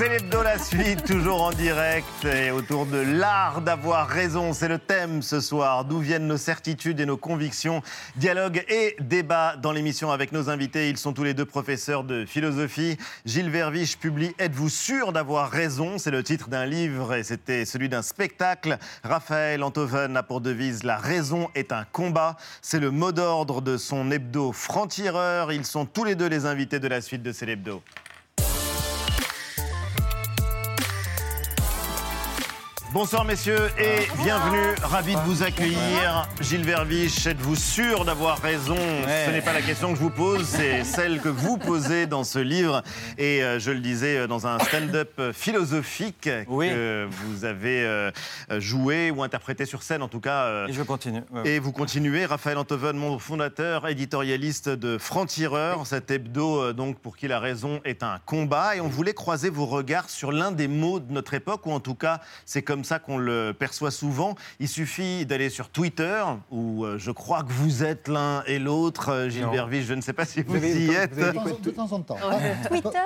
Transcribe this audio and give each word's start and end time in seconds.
C'est 0.00 0.08
l'hebdo 0.08 0.42
la 0.42 0.58
suite, 0.58 1.04
toujours 1.04 1.42
en 1.42 1.50
direct 1.50 2.24
et 2.24 2.50
autour 2.50 2.86
de 2.86 2.96
l'art 2.96 3.60
d'avoir 3.60 4.08
raison. 4.08 4.54
C'est 4.54 4.66
le 4.66 4.78
thème 4.78 5.20
ce 5.20 5.42
soir. 5.42 5.84
D'où 5.84 5.98
viennent 5.98 6.26
nos 6.26 6.38
certitudes 6.38 7.00
et 7.00 7.04
nos 7.04 7.18
convictions? 7.18 7.82
Dialogue 8.16 8.64
et 8.70 8.96
débat 9.00 9.56
dans 9.56 9.72
l'émission 9.72 10.10
avec 10.10 10.32
nos 10.32 10.48
invités. 10.48 10.88
Ils 10.88 10.96
sont 10.96 11.12
tous 11.12 11.22
les 11.22 11.34
deux 11.34 11.44
professeurs 11.44 12.02
de 12.02 12.24
philosophie. 12.24 12.96
Gilles 13.26 13.50
Verviche 13.50 13.98
publie 13.98 14.32
Êtes-vous 14.38 14.70
sûr 14.70 15.12
d'avoir 15.12 15.50
raison? 15.50 15.98
C'est 15.98 16.10
le 16.10 16.22
titre 16.22 16.48
d'un 16.48 16.64
livre 16.64 17.12
et 17.12 17.22
c'était 17.22 17.66
celui 17.66 17.90
d'un 17.90 18.00
spectacle. 18.00 18.78
Raphaël 19.04 19.62
Antoven 19.62 20.16
a 20.16 20.22
pour 20.22 20.40
devise 20.40 20.82
La 20.82 20.96
raison 20.96 21.50
est 21.54 21.72
un 21.72 21.84
combat. 21.84 22.38
C'est 22.62 22.80
le 22.80 22.90
mot 22.90 23.12
d'ordre 23.12 23.60
de 23.60 23.76
son 23.76 24.10
hebdo 24.10 24.52
franc-tireur. 24.52 25.52
Ils 25.52 25.66
sont 25.66 25.84
tous 25.84 26.04
les 26.04 26.14
deux 26.14 26.30
les 26.30 26.46
invités 26.46 26.80
de 26.80 26.88
la 26.88 27.02
suite 27.02 27.22
de 27.22 27.32
ces 27.32 27.50
hebdo. 27.50 27.82
Bonsoir 32.92 33.24
messieurs 33.24 33.68
et 33.78 34.08
bienvenue, 34.20 34.74
ravi 34.82 35.14
de 35.14 35.20
vous 35.20 35.44
accueillir. 35.44 36.28
Gilles 36.40 36.64
Verviche, 36.64 37.24
êtes-vous 37.24 37.54
sûr 37.54 38.04
d'avoir 38.04 38.42
raison? 38.42 38.74
Ce 38.74 39.30
n'est 39.30 39.42
pas 39.42 39.52
la 39.52 39.62
question 39.62 39.92
que 39.92 39.94
je 39.96 40.02
vous 40.02 40.10
pose, 40.10 40.44
c'est 40.44 40.82
celle 40.82 41.20
que 41.20 41.28
vous 41.28 41.56
posez 41.56 42.08
dans 42.08 42.24
ce 42.24 42.40
livre. 42.40 42.82
Et 43.16 43.44
euh, 43.44 43.60
je 43.60 43.70
le 43.70 43.78
disais 43.78 44.16
euh, 44.16 44.26
dans 44.26 44.48
un 44.48 44.58
stand-up 44.58 45.20
philosophique 45.32 46.22
que 46.22 47.06
vous 47.08 47.44
avez 47.44 47.84
euh, 47.84 48.10
joué 48.58 49.12
ou 49.12 49.22
interprété 49.22 49.66
sur 49.66 49.84
scène 49.84 50.02
en 50.02 50.08
tout 50.08 50.20
cas. 50.20 50.66
et 50.66 50.72
je 50.72 50.82
continue. 50.82 51.22
Et 51.44 51.60
vous 51.60 51.70
continuez, 51.70 52.26
Raphaël 52.26 52.58
Antoven, 52.58 52.96
mon 52.96 53.20
fondateur, 53.20 53.86
éditorialiste 53.86 54.68
de 54.68 54.98
Franc-Tireur, 54.98 55.86
cet 55.86 56.10
hebdo 56.10 56.72
donc 56.72 56.98
pour 56.98 57.16
qui 57.16 57.28
la 57.28 57.38
raison 57.38 57.80
est 57.84 58.02
un 58.02 58.18
combat. 58.26 58.74
Et 58.74 58.80
on 58.80 58.88
voulait 58.88 59.14
croiser 59.14 59.48
vos 59.48 59.66
regards 59.66 60.10
sur 60.10 60.32
l'un 60.32 60.50
des 60.50 60.66
mots 60.66 60.98
de 60.98 61.12
notre 61.12 61.34
époque, 61.34 61.66
ou 61.66 61.70
en 61.70 61.80
tout 61.80 61.94
cas 61.94 62.20
c'est 62.44 62.62
comme 62.62 62.79
comme 62.80 62.84
ça 62.86 62.98
qu'on 62.98 63.18
le 63.18 63.52
perçoit 63.52 63.90
souvent. 63.90 64.36
Il 64.58 64.66
suffit 64.66 65.26
d'aller 65.26 65.50
sur 65.50 65.68
Twitter, 65.68 66.24
où 66.50 66.86
euh, 66.86 66.96
je 66.96 67.10
crois 67.10 67.42
que 67.42 67.52
vous 67.52 67.84
êtes 67.84 68.08
l'un 68.08 68.42
et 68.46 68.58
l'autre. 68.58 69.10
Euh, 69.10 69.28
Gilles 69.28 69.50
Vervis, 69.52 69.84
je 69.84 69.92
ne 69.92 70.00
sais 70.00 70.14
pas 70.14 70.24
si 70.24 70.42
vous, 70.42 70.56
y 70.56 70.94
êtes. 70.94 71.14
De 71.14 71.70
temps 71.70 71.92
en 71.92 72.00
temps. 72.00 72.16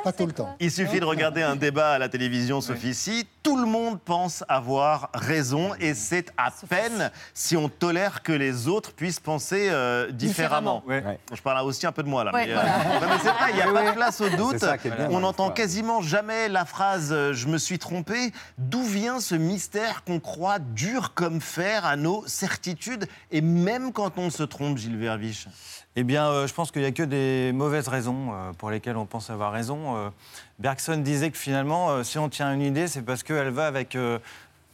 Pas, 0.05 0.13
tout 0.13 0.27
le 0.27 0.33
temps. 0.33 0.55
Il 0.61 0.71
suffit 0.71 1.01
de 1.01 1.05
regarder 1.05 1.43
un 1.43 1.57
débat 1.57 1.95
à 1.95 1.99
la 1.99 2.09
télévision, 2.09 2.61
Sophie. 2.61 3.27
Tout 3.43 3.57
le 3.57 3.67
monde 3.67 3.99
pense 4.01 4.45
avoir 4.49 5.11
raison 5.13 5.75
et 5.81 5.93
c'est 5.93 6.33
à 6.39 6.53
peine 6.69 7.11
si 7.35 7.57
on 7.57 7.69
tolère 7.69 8.23
que 8.23 8.33
les 8.33 8.69
autres 8.69 8.93
puissent 8.93 9.21
penser 9.21 9.69
euh, 9.71 10.11
différemment. 10.13 10.85
Je 11.33 11.43
parle 11.43 11.67
aussi 11.67 11.85
un 11.85 11.93
peu 11.93 12.05
de 12.05 12.09
moi 12.09 12.23
là. 12.23 12.31
mais, 12.33 12.45
il 13.51 13.55
n'y 13.57 13.61
a 13.61 13.73
pas 13.73 13.91
de 13.91 13.95
place 13.95 14.21
au 14.21 14.29
doute. 14.31 14.65
on 15.11 15.21
n'entend 15.21 15.51
quasiment 15.51 16.01
jamais 16.01 16.49
la 16.49 16.65
phrase 16.65 17.11
Je 17.33 17.49
me 17.49 17.59
suis 17.59 17.81
trompé. 17.81 18.33
D'où 18.57 18.85
vient 18.85 19.19
ce 19.21 19.35
mystère 19.35 19.64
qu'on 20.05 20.21
croit 20.21 20.59
dur 20.59 21.15
comme 21.15 21.41
fer 21.41 21.85
à 21.85 21.97
nos 21.97 22.27
certitudes, 22.27 23.07
et 23.31 23.41
même 23.41 23.93
quand 23.93 24.19
on 24.19 24.31
se 24.31 24.43
trompe, 24.43 24.79
Gilles 24.79 24.97
Verviche? 24.97 25.49
Eh 25.97 26.03
bien, 26.03 26.27
euh, 26.29 26.47
je 26.49 26.55
pense 26.55 26.73
qu'il 26.73 26.83
n'y 26.83 26.89
a 26.89 26.93
que 26.93 27.05
des 27.05 27.53
mauvaises 27.53 27.87
raisons 27.87 28.33
euh, 28.33 28.53
pour 28.53 28.71
lesquelles 28.71 28.97
on 28.97 29.07
pense 29.07 29.31
avoir 29.31 29.53
raison. 29.53 29.97
Euh, 29.97 30.11
Bergson 30.59 30.97
disait 30.97 31.31
que 31.31 31.39
finalement, 31.39 32.03
si 32.03 32.19
on 32.19 32.29
tient 32.29 32.53
une 32.53 32.63
idée, 32.63 32.89
c'est 32.89 33.03
parce 33.03 33.23
qu'elle 33.23 33.51
va 33.51 33.67
avec 33.67 33.97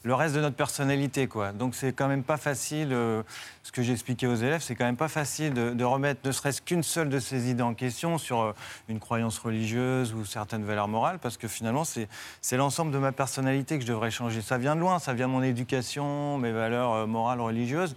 le 0.03 0.15
reste 0.15 0.35
de 0.35 0.41
notre 0.41 0.57
personnalité. 0.57 1.27
Quoi. 1.27 1.53
Donc 1.53 1.75
c'est 1.75 1.93
quand 1.93 2.09
même 2.09 2.23
pas 2.23 2.37
facile, 2.37 2.89
euh, 2.93 3.23
ce 3.63 3.73
que 3.73 3.83
j'expliquais 3.83 4.27
aux 4.27 4.35
élèves, 4.35 4.63
c'est 4.63 4.75
quand 4.75 4.87
même 4.87 4.97
pas 4.97 5.09
facile 5.09 5.53
de, 5.53 5.85
remettre 5.85 6.21
ne 6.25 6.33
serait-ce 6.33 6.63
qu'une 6.63 6.83
seule 6.83 7.09
de 7.09 7.19
ces 7.19 7.51
idées 7.51 7.63
en 7.63 7.75
question 7.75 8.17
sur 8.17 8.41
euh, 8.41 8.53
une 8.89 9.01
croyance 9.01 9.39
religieuse 9.39 10.15
ou 10.15 10.25
certaines 10.25 10.65
valeurs 10.65 10.89
morales, 10.89 11.19
parce 11.19 11.37
que 11.37 11.49
finalement 11.49 11.85
c'est, 11.85 12.09
l'ensemble 12.53 12.93
de 12.93 12.99
ma 12.99 13.13
personnalité 13.13 13.79
que 13.79 13.85
je 13.85 13.89
devrais 13.89 14.11
changer. 14.11 14.41
Ça 14.41 14.59
vient 14.59 14.75
de 14.75 14.81
loin, 14.81 14.99
ça 14.99 15.13
vient 15.13 15.27
de 15.27 15.33
mon 15.33 15.43
éducation, 15.43 16.39
mes 16.39 16.53
valeurs 16.53 16.93
euh, 16.93 17.07
morales, 17.07 17.41
religieuses. 17.41 17.95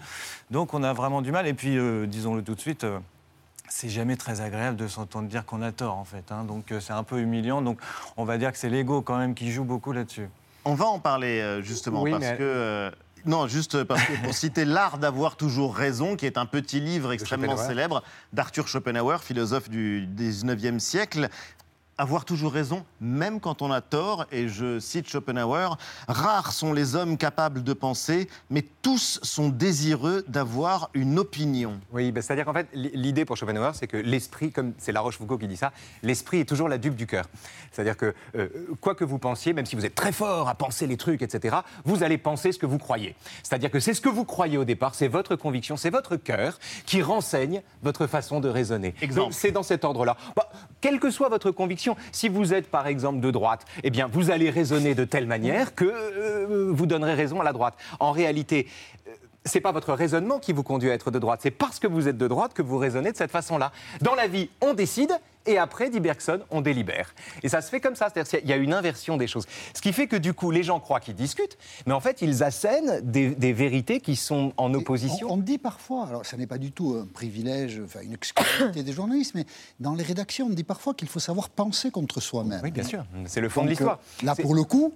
Donc 0.52 0.74
on 0.74 0.84
a 0.84 0.94
vraiment 0.94 1.22
du 1.22 1.32
mal. 1.32 1.48
Et 1.48 1.54
puis, 1.54 1.78
disons-le 2.08 2.44
tout 2.44 2.56
de 2.56 2.60
suite, 2.60 2.86
c'est 3.68 3.90
jamais 3.90 4.18
très 4.18 4.42
agréable 4.42 4.78
de 4.78 4.88
s'entendre 4.88 5.28
dire 5.28 5.46
qu'on 5.46 5.62
a 5.62 5.72
tort 5.72 5.98
en 5.98 6.06
fait. 6.06 6.32
Hein. 6.32 6.44
Donc 6.44 6.74
c'est 6.80 6.94
un 6.94 7.04
peu 7.04 7.20
humiliant. 7.20 7.62
Donc 7.62 7.80
on 8.18 8.26
va 8.26 8.38
dire 8.38 8.52
que 8.52 8.58
c'est 8.58 8.70
l'ego 8.70 9.02
quand 9.02 9.18
même 9.18 9.34
qui 9.34 9.52
joue 9.52 9.64
beaucoup 9.64 9.92
là-dessus. 9.92 10.30
On 10.66 10.76
va 10.76 10.86
en 10.86 11.00
parler 11.00 11.40
euh, 11.42 11.62
justement 11.62 12.04
parce 12.04 12.32
que. 12.32 12.38
Euh, 12.42 12.92
non, 13.26 13.48
juste 13.48 13.86
parce 13.86 14.04
que 14.04 14.22
pour 14.22 14.34
citer 14.34 14.66
L'art 14.66 14.98
d'avoir 14.98 15.38
toujours 15.38 15.76
raison, 15.76 16.18
qui 16.18 16.26
est 16.26 16.38
un 16.38 16.46
petit 16.46 16.82
livre 16.82 17.14
extrêmement 17.14 17.56
célèbre 17.56 18.04
d'Arthur 18.34 18.68
Schopenhauer, 18.68 19.24
philosophe 19.24 19.70
du 19.70 20.06
19e 20.14 20.80
siècle, 20.80 21.30
avoir 21.98 22.26
toujours 22.26 22.52
raison, 22.52 22.86
même 23.00 23.40
quand 23.40 23.62
on 23.62 23.72
a 23.72 23.82
tort. 23.82 24.26
Et 24.32 24.48
je 24.48 24.80
cite 24.80 25.08
Schopenhauer, 25.08 25.78
rares 26.08 26.52
sont 26.52 26.74
les 26.74 26.96
hommes 26.96 27.18
capables 27.18 27.64
de 27.64 27.74
penser, 27.74 28.30
mais 28.50 28.64
tous 28.82 29.20
sont 29.24 29.50
désireux 29.50 30.24
d'avoir 30.28 30.90
une 30.94 31.20
opinion. 31.20 31.80
Oui, 31.92 32.12
ben, 32.12 32.22
c'est-à-dire 32.22 32.46
qu'en 32.46 32.54
fait, 32.54 32.68
l'idée 32.74 33.26
pour 33.26 33.38
Schopenhauer, 33.38 33.72
c'est 33.74 33.88
que 33.88 33.98
l'esprit, 33.98 34.52
comme 34.52 34.74
c'est 34.78 34.92
La 34.92 35.02
Rochefoucauld 35.02 35.40
qui 35.40 35.48
dit 35.48 35.58
ça, 35.58 35.72
l'esprit 36.02 36.40
est 36.40 36.46
toujours 36.46 36.70
la 36.70 36.78
dupe 36.78 36.96
du 36.96 37.08
cœur. 37.08 37.26
C'est-à-dire 37.72 37.98
que 37.98 38.14
euh, 38.36 38.48
quoi 38.82 38.96
que 38.96 39.04
vous 39.04 39.20
pensiez, 39.20 39.54
même 39.54 39.66
si 39.66 39.76
vous 39.76 39.86
êtes 39.86 39.96
très 39.96 40.12
fort 40.12 40.50
à 40.50 40.56
penser 40.56 40.88
les 40.88 40.98
trucs, 40.98 41.22
etc., 41.22 41.58
vous 41.86 42.04
allez 42.04 42.18
penser 42.18 42.52
ce 42.52 42.60
que 42.60 42.66
vous 42.66 42.78
croyez. 42.78 43.16
C'est-à-dire 43.44 43.72
que 43.72 43.80
c'est 43.80 43.94
ce 43.94 44.02
que 44.02 44.10
vous 44.10 44.26
croyez 44.26 44.58
au 44.58 44.66
départ, 44.66 44.96
c'est 44.96 45.08
votre 45.08 45.36
conviction, 45.36 45.78
c'est 45.78 45.90
votre 45.90 46.16
cœur 46.16 46.60
qui 46.86 47.02
renseigne 47.02 47.62
votre 47.82 48.08
façon 48.08 48.40
de 48.40 48.50
raisonner. 48.50 48.96
Donc 49.16 49.34
c'est 49.34 49.52
dans 49.52 49.64
cet 49.64 49.84
ordre-là. 49.84 50.18
Bah, 50.36 50.50
quelle 50.82 51.00
que 51.00 51.12
soit 51.12 51.30
votre 51.30 51.52
conviction, 51.52 51.83
si 52.12 52.30
vous 52.30 52.54
êtes 52.54 52.70
par 52.70 52.88
exemple 52.88 53.20
de 53.20 53.32
droite, 53.32 53.66
eh 53.84 53.90
bien 53.90 54.08
vous 54.08 54.32
allez 54.32 54.50
raisonner 54.50 54.96
de 54.96 55.06
telle 55.06 55.28
manière 55.28 55.76
que 55.76 55.86
euh, 55.86 56.72
vous 56.72 56.86
donnerez 56.86 57.14
raison 57.14 57.42
à 57.42 57.44
la 57.44 57.54
droite. 57.54 57.76
En 58.00 58.12
réalité, 58.12 58.68
euh, 59.08 59.12
c'est 59.46 59.62
pas 59.62 59.72
votre 59.72 59.94
raisonnement 59.94 60.40
qui 60.40 60.54
vous 60.54 60.64
conduit 60.64 60.90
à 60.90 60.94
être 60.94 61.12
de 61.12 61.20
droite, 61.20 61.42
c'est 61.44 61.52
parce 61.52 61.80
que 61.80 61.88
vous 61.88 62.08
êtes 62.08 62.18
de 62.18 62.28
droite 62.28 62.54
que 62.54 62.62
vous 62.62 62.78
raisonnez 62.78 63.12
de 63.12 63.18
cette 63.18 63.32
façon-là. 63.32 63.72
Dans 64.02 64.16
la 64.16 64.28
vie, 64.28 64.50
on 64.62 64.74
décide, 64.74 65.12
et 65.46 65.58
après, 65.58 65.90
dit 65.90 66.00
Bergson, 66.00 66.40
on 66.52 66.62
délibère. 66.62 67.14
Et 67.44 67.50
ça 67.50 67.62
se 67.62 67.70
fait 67.70 67.80
comme 67.80 67.96
ça, 67.96 68.08
c'est-à-dire 68.10 68.40
qu'il 68.40 68.50
y 68.50 68.54
a 68.54 68.58
une 68.58 68.74
inversion 68.74 69.18
des 69.18 69.28
choses. 69.28 69.46
Ce 69.74 69.82
qui 69.82 69.92
fait 69.92 70.08
que 70.08 70.16
du 70.16 70.34
coup, 70.34 70.52
les 70.52 70.64
gens 70.64 70.80
croient 70.80 71.00
qu'ils 71.00 71.16
discutent, 71.16 71.58
mais 71.86 71.94
en 71.94 72.00
fait, 72.00 72.22
ils 72.22 72.44
assènent 72.44 73.02
des, 73.02 73.54
vérités 73.54 74.00
qui 74.00 74.16
sont 74.16 74.54
en 74.58 74.74
opposition. 74.74 75.28
On, 75.32 75.38
dit 75.38 75.58
parfois, 75.58 76.08
alors 76.08 76.26
ça 76.26 76.38
n'est 76.38 76.48
pas 76.48 76.58
du 76.58 76.72
tout 76.72 76.98
un 77.00 77.06
privilège, 77.06 77.82
enfin 77.84 78.00
une 78.02 78.14
exclusivité 78.14 78.84
des 78.84 78.94
journalistes, 78.94 79.36
mais 79.36 79.46
dans 79.80 79.94
les 79.94 80.04
rédactions, 80.04 80.48
on 80.48 80.50
dit 80.50 80.64
parfois 80.64 80.94
qu'il 80.94 81.08
faut 81.08 81.20
savoir 81.20 81.50
penser 81.50 81.92
contre 81.92 82.22
soi-même. 82.22 82.62
Oui, 82.64 82.72
bien 82.72 82.84
sûr, 82.84 83.06
c'est 83.26 83.42
le 83.42 83.50
fond 83.50 83.64
de 83.64 83.70
l'histoire. 83.70 84.00
Euh, 84.22 84.26
là, 84.26 84.36
pour 84.36 84.56
le 84.56 84.64
coup, 84.64 84.94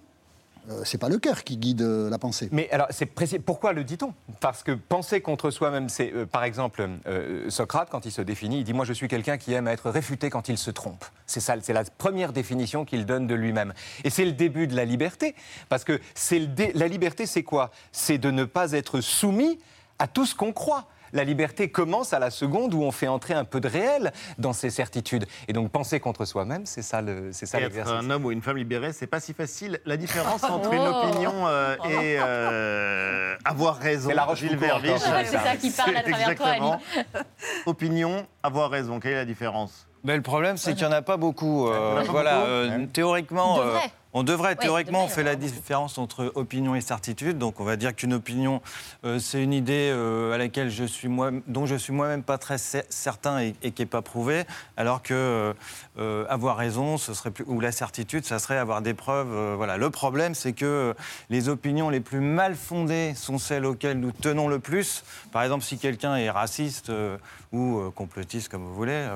euh, 0.69 0.81
c'est 0.83 0.97
pas 0.97 1.07
le 1.07 1.17
cœur 1.17 1.43
qui 1.43 1.57
guide 1.57 1.81
euh, 1.81 2.09
la 2.09 2.17
pensée. 2.17 2.49
Mais 2.51 2.69
alors, 2.71 2.87
c'est. 2.89 3.05
Pourquoi 3.39 3.71
le 3.71 3.83
dit-on? 3.83 4.13
Parce 4.41 4.63
que 4.63 4.73
penser 4.73 5.21
contre 5.21 5.49
soi-même, 5.49 5.87
c'est, 5.87 6.13
euh, 6.13 6.25
par 6.25 6.43
exemple, 6.43 6.87
Socrate, 7.47 7.89
quand 7.89 8.05
il 8.05 8.11
se 8.11 8.21
définit, 8.21 8.59
il 8.59 8.63
dit 8.63 8.73
Moi, 8.73 8.83
je 8.83 8.93
suis 8.93 9.07
quelqu'un 9.07 9.37
qui 9.37 9.53
aime 9.53 9.67
être 9.67 9.89
réfuté 9.89 10.29
quand 10.29 10.49
il 10.49 10.57
se 10.57 10.71
trompe. 10.71 11.05
C'est 11.25 11.39
ça, 11.39 11.55
c'est 11.61 11.73
la 11.73 11.83
première 11.85 12.33
définition 12.33 12.85
qu'il 12.85 13.05
donne 13.05 13.27
de 13.27 13.35
lui-même. 13.35 13.73
Et 14.03 14.09
c'est 14.09 14.25
le 14.25 14.33
début 14.33 14.67
de 14.67 14.75
la 14.75 14.83
liberté. 14.83 15.35
Parce 15.69 15.83
que 15.83 15.99
c'est 16.15 16.41
la 16.73 16.87
liberté, 16.87 17.25
c'est 17.25 17.43
quoi? 17.43 17.71
C'est 17.91 18.17
de 18.17 18.31
ne 18.31 18.43
pas 18.43 18.73
être 18.73 18.99
soumis 18.99 19.59
à 19.99 20.07
tout 20.07 20.25
ce 20.25 20.35
qu'on 20.35 20.51
croit. 20.51 20.87
La 21.13 21.23
liberté 21.23 21.69
commence 21.69 22.13
à 22.13 22.19
la 22.19 22.29
seconde 22.29 22.73
où 22.73 22.81
on 22.81 22.91
fait 22.91 23.07
entrer 23.07 23.33
un 23.33 23.45
peu 23.45 23.59
de 23.59 23.67
réel 23.67 24.11
dans 24.37 24.53
ses 24.53 24.69
certitudes. 24.69 25.25
Et 25.47 25.53
donc 25.53 25.71
penser 25.71 25.99
contre 25.99 26.25
soi-même, 26.25 26.65
c'est 26.65 26.81
ça 26.81 27.01
le, 27.01 27.31
c'est 27.31 27.45
ça 27.45 27.59
Être 27.59 27.87
un 27.87 28.09
homme 28.09 28.25
ou 28.25 28.31
une 28.31 28.41
femme 28.41 28.57
libérée, 28.57 28.93
c'est 28.93 29.07
pas 29.07 29.19
si 29.19 29.33
facile. 29.33 29.79
La 29.85 29.97
différence 29.97 30.43
entre 30.49 30.73
une 30.73 30.81
oh. 30.81 31.03
opinion 31.03 31.47
euh, 31.47 31.75
et 31.89 32.17
euh, 32.19 33.35
avoir 33.45 33.77
raison. 33.77 34.09
C'est 34.09 34.15
la 34.15 34.27
Gilles 34.35 34.57
Verviche. 34.57 35.01
C'est 35.25 35.37
ça 35.37 35.55
qui 35.55 35.71
parle 35.71 35.97
à 35.97 36.03
travers 36.03 36.35
toi. 36.35 36.79
Opinion, 37.65 38.27
avoir 38.43 38.69
raison. 38.69 38.99
Quelle 38.99 39.13
est 39.13 39.15
la 39.15 39.25
différence? 39.25 39.87
Ben, 40.03 40.15
le 40.15 40.21
problème, 40.21 40.57
c'est 40.57 40.73
qu'il 40.73 40.87
n'y 40.87 40.93
en 40.93 40.97
a 40.97 41.01
pas 41.01 41.17
beaucoup. 41.17 41.67
Euh, 41.67 42.03
voilà, 42.07 42.45
théoriquement, 42.93 43.59
on 44.13 44.23
devrait, 44.23 44.55
théoriquement, 44.55 45.03
on 45.03 45.07
fait 45.07 45.21
la 45.21 45.35
différence 45.35 45.99
entre 45.99 46.31
opinion 46.33 46.73
et 46.73 46.81
certitude. 46.81 47.37
Donc, 47.37 47.59
on 47.59 47.63
va 47.63 47.75
dire 47.75 47.95
qu'une 47.95 48.13
opinion, 48.13 48.61
euh, 49.05 49.19
c'est 49.19 49.43
une 49.43 49.53
idée 49.53 49.91
euh, 49.93 50.33
à 50.33 50.39
laquelle 50.39 50.71
je 50.71 50.85
suis 50.85 51.07
moi, 51.07 51.29
dont 51.45 51.67
je 51.67 51.75
suis 51.75 51.93
moi-même 51.93 52.23
pas 52.23 52.39
très 52.39 52.57
certain 52.57 53.39
et, 53.39 53.53
qui 53.71 53.81
n'est 53.81 53.85
pas 53.85 54.01
prouvée, 54.01 54.45
alors 54.75 55.03
que 55.03 55.53
euh, 55.99 56.25
avoir 56.29 56.57
raison, 56.57 56.97
ce 56.97 57.13
serait 57.13 57.29
plus, 57.29 57.43
ou 57.47 57.59
la 57.59 57.71
certitude, 57.71 58.25
ça 58.25 58.39
serait 58.39 58.57
avoir 58.57 58.81
des 58.81 58.95
preuves. 58.95 59.55
voilà. 59.55 59.77
Le 59.77 59.89
problème, 59.91 60.33
c'est 60.33 60.53
que 60.53 60.95
les 61.29 61.47
opinions 61.47 61.91
les 61.91 61.99
plus 61.99 62.21
mal 62.21 62.55
fondées 62.55 63.13
sont 63.13 63.37
celles 63.37 63.65
auxquelles 63.65 63.99
nous 63.99 64.11
tenons 64.11 64.47
le 64.47 64.57
plus. 64.57 65.03
Par 65.31 65.43
exemple, 65.43 65.63
si 65.63 65.77
quelqu'un 65.77 66.15
est 66.15 66.31
raciste 66.31 66.91
ou 67.51 67.91
complotiste, 67.95 68.49
comme 68.49 68.63
vous 68.63 68.73
voulez, 68.73 69.07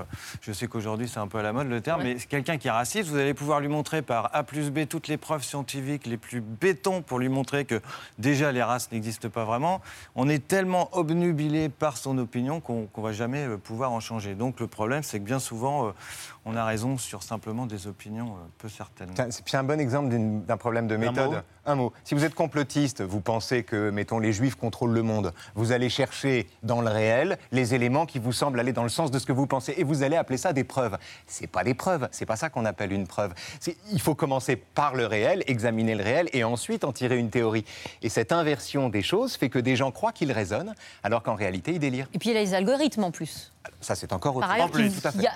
je 0.41 0.51
sais 0.51 0.67
qu'aujourd'hui 0.67 1.07
c'est 1.07 1.19
un 1.19 1.27
peu 1.27 1.39
à 1.39 1.41
la 1.41 1.53
mode 1.53 1.67
le 1.67 1.81
terme, 1.81 2.03
mais 2.03 2.15
quelqu'un 2.15 2.57
qui 2.57 2.67
est 2.67 2.71
raciste, 2.71 3.09
vous 3.09 3.17
allez 3.17 3.33
pouvoir 3.33 3.59
lui 3.59 3.67
montrer 3.67 4.01
par 4.01 4.29
A 4.33 4.43
plus 4.43 4.71
B 4.71 4.87
toutes 4.87 5.07
les 5.07 5.17
preuves 5.17 5.43
scientifiques 5.43 6.05
les 6.05 6.17
plus 6.17 6.41
bétons 6.41 7.01
pour 7.01 7.19
lui 7.19 7.29
montrer 7.29 7.65
que 7.65 7.81
déjà 8.19 8.51
les 8.51 8.63
races 8.63 8.91
n'existent 8.91 9.29
pas 9.29 9.45
vraiment. 9.45 9.81
On 10.15 10.29
est 10.29 10.47
tellement 10.47 10.89
obnubilé 10.95 11.69
par 11.69 11.97
son 11.97 12.17
opinion 12.17 12.59
qu'on 12.59 12.87
ne 12.95 13.03
va 13.03 13.13
jamais 13.13 13.45
euh, 13.45 13.57
pouvoir 13.57 13.91
en 13.91 13.99
changer. 13.99 14.35
Donc 14.35 14.59
le 14.59 14.67
problème, 14.67 15.03
c'est 15.03 15.19
que 15.19 15.25
bien 15.25 15.39
souvent, 15.39 15.87
euh, 15.87 15.91
on 16.45 16.55
a 16.55 16.65
raison 16.65 16.97
sur 16.97 17.21
simplement 17.21 17.65
des 17.67 17.88
opinions 17.88 18.29
euh, 18.29 18.47
peu 18.57 18.67
certaines. 18.67 19.09
C'est 19.29 19.57
un 19.57 19.63
bon 19.63 19.79
exemple 19.79 20.09
d'un 20.09 20.57
problème 20.57 20.88
de 20.88 20.95
méthode. 20.95 21.43
Un 21.65 21.75
mot. 21.75 21.93
Si 22.03 22.15
vous 22.15 22.25
êtes 22.25 22.33
complotiste, 22.33 23.03
vous 23.03 23.21
pensez 23.21 23.63
que, 23.63 23.91
mettons, 23.91 24.17
les 24.17 24.33
juifs 24.33 24.55
contrôlent 24.55 24.93
le 24.93 25.03
monde, 25.03 25.33
vous 25.53 25.71
allez 25.71 25.89
chercher 25.89 26.47
dans 26.63 26.81
le 26.81 26.89
réel 26.89 27.38
les 27.51 27.75
éléments 27.75 28.07
qui 28.07 28.17
vous 28.17 28.33
semblent 28.33 28.59
aller 28.59 28.73
dans 28.73 28.81
le 28.83 28.89
sens 28.89 29.11
de 29.11 29.19
ce 29.19 29.27
que 29.27 29.31
vous 29.31 29.45
pensez 29.45 29.75
et 29.77 29.83
vous 29.83 30.01
allez 30.01 30.15
appeler 30.15 30.38
ça 30.38 30.53
des 30.53 30.63
preuves. 30.63 30.97
C'est 31.27 31.45
pas 31.45 31.63
des 31.63 31.75
preuves, 31.75 32.09
c'est 32.11 32.25
pas 32.25 32.35
ça 32.35 32.49
qu'on 32.49 32.65
appelle 32.65 32.91
une 32.91 33.05
preuve. 33.05 33.33
Il 33.91 34.01
faut 34.01 34.15
commencer 34.15 34.55
par 34.55 34.95
le 34.95 35.05
réel, 35.05 35.43
examiner 35.45 35.93
le 35.93 36.03
réel 36.03 36.29
et 36.33 36.43
ensuite 36.43 36.83
en 36.83 36.91
tirer 36.91 37.17
une 37.17 37.29
théorie. 37.29 37.65
Et 38.01 38.09
cette 38.09 38.31
inversion 38.31 38.89
des 38.89 39.03
choses 39.03 39.35
fait 39.35 39.49
que 39.49 39.59
des 39.59 39.75
gens 39.75 39.91
croient 39.91 40.13
qu'ils 40.13 40.31
raisonnent 40.31 40.73
alors 41.03 41.21
qu'en 41.21 41.35
réalité 41.35 41.73
ils 41.73 41.79
délirent. 41.79 42.07
Et 42.15 42.17
puis 42.17 42.31
il 42.31 42.33
y 42.33 42.38
a 42.38 42.41
les 42.41 42.55
algorithmes 42.55 43.03
en 43.03 43.11
plus. 43.11 43.50
Ça, 43.79 43.95
c'est 43.95 44.13
encore 44.13 44.35
autre 44.35 44.47
chose. 44.47 44.71
Qui, 44.71 45.01
tout 45.01 45.07
à 45.07 45.11
fait, 45.11 45.27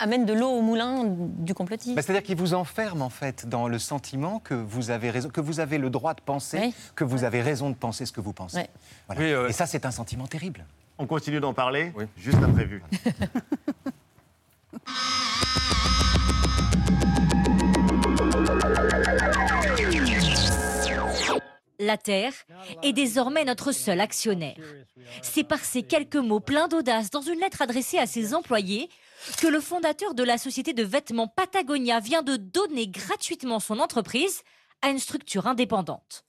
amène 0.00 0.24
de 0.24 0.32
l'eau 0.32 0.50
au 0.50 0.62
moulin 0.62 1.04
du 1.06 1.54
complotisme. 1.54 1.94
Bah, 1.94 2.02
c'est-à-dire 2.02 2.22
qu'ils 2.22 2.36
vous 2.36 2.54
enferment, 2.54 3.04
en 3.04 3.10
fait, 3.10 3.48
dans 3.48 3.68
le 3.68 3.78
sentiment 3.78 4.40
que 4.40 4.54
vous 4.54 4.90
avez, 4.90 5.10
raison, 5.10 5.28
que 5.28 5.40
vous 5.40 5.60
avez 5.60 5.78
le 5.78 5.90
droit 5.90 6.14
de 6.14 6.20
penser, 6.20 6.72
que 6.94 7.04
vous 7.04 7.24
avez 7.24 7.40
raison 7.40 7.70
de 7.70 7.76
penser 7.76 8.06
ce 8.06 8.12
que 8.12 8.20
vous 8.20 8.32
pensez. 8.32 8.66
Et 9.18 9.52
ça, 9.52 9.66
c'est 9.66 9.86
un 9.86 9.90
sentiment 9.90 10.26
terrible. 10.26 10.64
On 10.98 11.06
continue 11.06 11.40
d'en 11.40 11.54
parler 11.54 11.92
juste 12.16 12.42
après 12.42 12.64
vue. 12.64 12.82
La 21.80 21.96
Terre 21.96 22.32
est 22.82 22.92
désormais 22.92 23.44
notre 23.44 23.70
seul 23.70 24.00
actionnaire. 24.00 24.56
C'est 25.22 25.44
par 25.44 25.60
ces 25.60 25.84
quelques 25.84 26.16
mots 26.16 26.40
pleins 26.40 26.66
d'audace 26.66 27.10
dans 27.10 27.20
une 27.20 27.38
lettre 27.38 27.62
adressée 27.62 27.98
à 27.98 28.06
ses 28.06 28.34
employés 28.34 28.88
que 29.40 29.46
le 29.46 29.60
fondateur 29.60 30.14
de 30.14 30.24
la 30.24 30.38
société 30.38 30.72
de 30.72 30.82
vêtements 30.82 31.28
Patagonia 31.28 32.00
vient 32.00 32.22
de 32.22 32.34
donner 32.34 32.88
gratuitement 32.88 33.60
son 33.60 33.78
entreprise 33.78 34.42
à 34.82 34.88
une 34.88 34.98
structure 34.98 35.46
indépendante. 35.46 36.24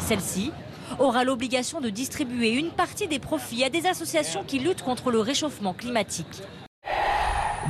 Celle-ci 0.00 0.50
aura 0.98 1.22
l'obligation 1.22 1.80
de 1.80 1.90
distribuer 1.90 2.50
une 2.50 2.70
partie 2.70 3.06
des 3.06 3.20
profits 3.20 3.62
à 3.62 3.70
des 3.70 3.86
associations 3.86 4.42
qui 4.42 4.58
luttent 4.58 4.82
contre 4.82 5.12
le 5.12 5.20
réchauffement 5.20 5.74
climatique. 5.74 6.42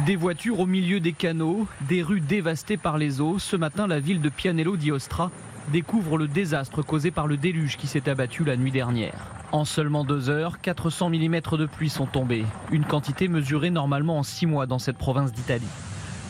Des 0.06 0.16
voitures 0.16 0.60
au 0.60 0.66
milieu 0.66 1.00
des 1.00 1.12
canaux, 1.12 1.66
des 1.88 2.02
rues 2.02 2.20
dévastées 2.20 2.76
par 2.78 2.96
les 2.96 3.20
eaux. 3.20 3.38
Ce 3.38 3.56
matin, 3.56 3.86
la 3.86 4.00
ville 4.00 4.22
de 4.22 4.28
Pianello 4.28 4.76
di 4.76 4.92
Ostra 4.92 5.31
découvre 5.69 6.19
le 6.19 6.29
désastre 6.29 6.82
causé 6.82 7.11
par 7.11 7.26
le 7.26 7.37
déluge 7.37 7.76
qui 7.76 7.87
s'est 7.87 8.09
abattu 8.09 8.44
la 8.44 8.56
nuit 8.56 8.73
dernière. 8.73 9.26
En 9.53 9.65
seulement 9.65 10.05
deux 10.05 10.29
heures, 10.29 10.61
400 10.61 11.11
mm 11.11 11.41
de 11.59 11.67
pluie 11.67 11.91
sont 11.91 12.06
tombés, 12.06 12.44
une 12.70 12.85
quantité 12.85 13.29
mesurée 13.29 13.70
normalement 13.70 14.19
en 14.19 14.23
six 14.23 14.47
mois 14.47 14.67
dans 14.67 14.79
cette 14.79 14.99
province 14.99 15.32
d'Italie. 15.32 15.67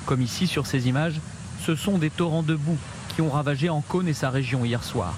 Comme 0.06 0.22
ici 0.22 0.46
sur 0.46 0.66
ces 0.66 0.88
images, 0.88 1.20
ce 1.60 1.74
sont 1.74 1.98
des 1.98 2.10
torrents 2.10 2.42
de 2.42 2.54
boue 2.54 2.78
qui 3.14 3.22
ont 3.22 3.30
ravagé 3.30 3.68
Ancône 3.68 4.08
et 4.08 4.12
sa 4.12 4.30
région 4.30 4.64
hier 4.64 4.84
soir. 4.84 5.14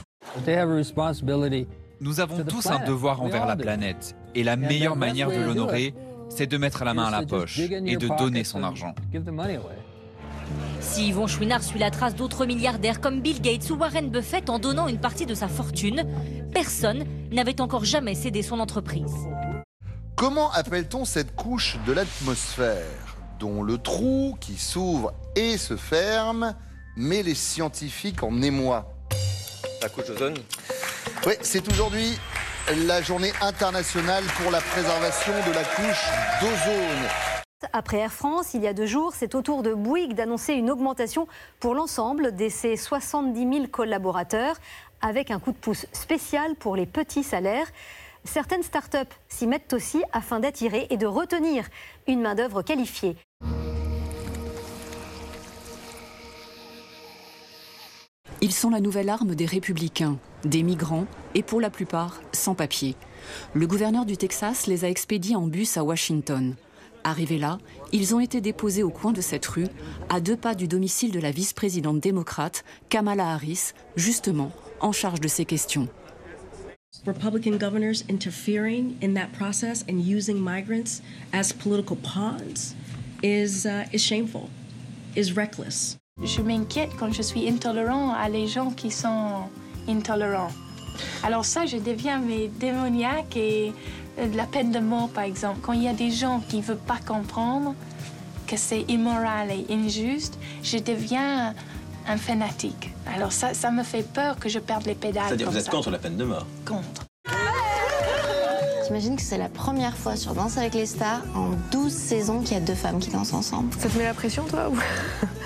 Nous 2.01 2.21
avons 2.21 2.45
tous 2.45 2.67
un 2.67 2.85
devoir 2.85 3.21
envers 3.21 3.47
la 3.47 3.57
planète 3.57 4.17
et 4.35 4.43
la 4.43 4.57
meilleure 4.57 4.97
manière 4.97 5.29
de 5.29 5.37
l'honorer, 5.37 5.95
c'est 6.29 6.47
de 6.47 6.57
mettre 6.57 6.85
la 6.85 6.95
main 6.95 7.05
à 7.05 7.11
la 7.11 7.27
poche 7.27 7.59
et 7.59 7.97
de 7.97 8.17
donner 8.19 8.45
son 8.45 8.63
argent. 8.63 8.95
Si 10.81 11.09
Yvon 11.09 11.27
Chouinard 11.27 11.63
suit 11.63 11.79
la 11.79 11.91
trace 11.91 12.15
d'autres 12.15 12.47
milliardaires 12.47 13.01
comme 13.01 13.21
Bill 13.21 13.41
Gates 13.41 13.71
ou 13.71 13.75
Warren 13.75 14.11
Buffett 14.11 14.51
en 14.51 14.59
donnant 14.59 14.89
une 14.89 14.99
partie 14.99 15.27
de 15.27 15.35
sa 15.35 15.49
fortune, 15.49 16.05
personne 16.53 17.05
n'avait 17.31 17.61
encore 17.61 17.85
jamais 17.85 18.15
cédé 18.15 18.43
son 18.43 18.61
entreprise. 18.61 19.15
Comment 20.17 20.51
appelle-t-on 20.53 21.05
cette 21.05 21.35
couche 21.35 21.79
de 21.87 21.93
l'atmosphère 21.93 23.17
dont 23.39 23.63
le 23.63 23.79
trou 23.79 24.37
qui 24.41 24.57
s'ouvre 24.57 25.13
et 25.37 25.57
se 25.57 25.77
ferme 25.77 26.55
met 26.97 27.23
les 27.23 27.35
scientifiques 27.35 28.23
en 28.23 28.43
émoi? 28.43 28.93
La 29.83 29.89
couche 29.89 30.07
d'ozone 30.07 30.35
Oui, 31.27 31.35
c'est 31.41 31.67
aujourd'hui 31.73 32.19
la 32.87 33.01
journée 33.01 33.33
internationale 33.41 34.25
pour 34.43 34.51
la 34.51 34.61
préservation 34.61 35.33
de 35.47 35.55
la 35.55 35.65
couche 35.65 36.11
d'ozone. 36.41 37.40
Après 37.73 37.99
Air 37.99 38.13
France, 38.13 38.55
il 38.55 38.63
y 38.63 38.67
a 38.67 38.75
deux 38.75 38.87
jours, 38.87 39.13
c'est 39.15 39.37
au 39.37 39.43
tour 39.43 39.63
de 39.63 39.73
Bouygues 39.73 40.15
d'annoncer 40.15 40.55
une 40.55 40.73
augmentation 40.73 41.29
pour 41.61 41.75
l'ensemble 41.75 42.35
de 42.35 42.49
ses 42.49 42.77
70 42.77 43.39
000 43.41 43.67
collaborateurs, 43.69 44.57
avec 45.01 45.31
un 45.31 45.39
coup 45.39 45.53
de 45.53 45.57
pouce 45.57 45.87
spécial 45.93 46.57
pour 46.57 46.75
les 46.75 46.87
petits 46.87 47.23
salaires. 47.23 47.69
Certaines 48.25 48.65
start-up 48.65 49.09
s'y 49.29 49.47
mettent 49.47 49.73
aussi 49.73 50.03
afin 50.13 50.41
d'attirer 50.41 50.89
et 50.91 50.97
de 50.97 51.07
retenir 51.07 51.69
une 52.09 52.21
main-d'œuvre 52.23 52.63
qualifiée. 52.63 53.17
Ils 58.43 58.53
sont 58.53 58.71
la 58.71 58.81
nouvelle 58.81 59.11
arme 59.11 59.35
des 59.37 59.47
républicains, 59.47 60.19
des 60.45 60.65
migrants 60.65 61.07
et 61.35 61.43
pour 61.43 61.61
la 61.61 61.71
plupart 61.71 62.21
sans 62.33 62.55
papier. 62.55 62.97
Le 63.55 63.67
gouverneur 63.67 64.07
du 64.07 64.17
Texas 64.17 64.67
les 64.67 64.85
a 64.85 64.89
expédiés 64.89 65.37
en 65.37 65.47
bus 65.47 65.77
à 65.77 65.85
Washington. 65.85 66.57
Arrivés 67.05 67.39
là, 67.39 67.59
ils 67.93 68.15
ont 68.15 68.21
été 68.21 68.41
déposés 68.41 68.83
au 68.83 68.91
coin 68.91 69.13
de 69.13 69.21
cette 69.21 69.47
rue, 69.47 69.69
à 70.09 70.21
deux 70.21 70.37
pas 70.37 70.55
du 70.55 70.69
domicile 70.69 71.13
de 71.13 71.21
la 71.21 71.31
vice-présidente 71.31 72.01
démocrate, 72.01 72.65
Kamala 72.89 73.33
Harris, 73.33 73.73
justement 73.97 74.53
en 74.81 74.93
charge 74.93 75.21
de 75.21 75.29
ces 75.29 75.45
questions. 75.45 75.89
Republican 77.07 77.57
governors 77.57 78.05
interfering 78.11 78.97
in 79.03 79.15
that 79.15 79.29
process 79.33 79.85
and 79.89 80.01
using 80.01 80.39
migrants 80.39 81.01
as 81.33 81.53
political 81.53 81.97
pawns 81.97 82.75
is, 83.23 83.65
uh, 83.65 83.85
is 83.93 84.03
shameful, 84.03 84.51
is 85.17 85.33
reckless. 85.37 85.97
Je 86.23 86.43
m'inquiète 86.43 86.91
quand 86.99 87.13
je 87.13 87.23
suis 87.23 87.49
intolérant 87.49 88.13
à 88.13 88.29
les 88.29 88.47
gens 88.47 88.71
qui 88.71 88.91
sont 88.91 89.49
intolérants. 89.89 90.53
Alors 91.23 91.47
ça, 91.47 91.65
je 91.65 91.79
deviens 91.79 92.21
démoniaque 92.59 93.37
et 93.37 93.73
de 94.29 94.37
la 94.37 94.47
peine 94.47 94.71
de 94.71 94.79
mort, 94.79 95.09
par 95.09 95.25
exemple. 95.25 95.61
Quand 95.63 95.73
il 95.73 95.83
y 95.83 95.89
a 95.89 95.93
des 95.93 96.11
gens 96.11 96.41
qui 96.49 96.59
ne 96.59 96.63
veulent 96.63 96.77
pas 96.77 96.99
comprendre 97.07 97.75
que 98.47 98.57
c'est 98.57 98.83
immoral 98.89 99.51
et 99.51 99.67
injuste, 99.73 100.39
je 100.63 100.79
deviens 100.79 101.55
un 102.09 102.17
fanatique. 102.17 102.91
Alors 103.15 103.33
ça, 103.33 103.55
ça 103.55 103.71
me 103.71 103.83
fait 103.83 104.03
peur 104.03 104.39
que 104.39 104.49
je 104.49 104.59
perde 104.59 104.87
les 104.87 104.95
pédales. 104.95 105.25
C'est-à-dire 105.29 105.47
que 105.47 105.53
vous 105.53 105.59
êtes 105.59 105.69
contre 105.69 105.91
la 105.91 105.99
peine 105.99 106.17
de 106.17 106.25
mort 106.25 106.47
Contre. 106.65 107.07
J'imagine 108.87 109.15
que 109.15 109.23
c'est 109.23 109.39
la 109.39 109.49
première 109.49 109.97
fois 109.97 110.17
sur 110.17 110.35
Danse 110.35 110.59
avec 110.59 110.75
les 110.75 110.87
stars 110.87 111.23
en 111.37 111.51
12 111.71 111.93
saisons 111.93 112.41
qu'il 112.41 112.55
y 112.55 112.57
a 112.57 112.61
deux 112.61 112.75
femmes 112.75 112.99
qui 112.99 113.11
dansent 113.11 113.35
ensemble. 113.35 113.73
Ça 113.79 113.89
te 113.89 113.97
met 113.97 114.03
la 114.03 114.15
pression, 114.15 114.43
toi 114.45 114.69
ou... 114.69 114.77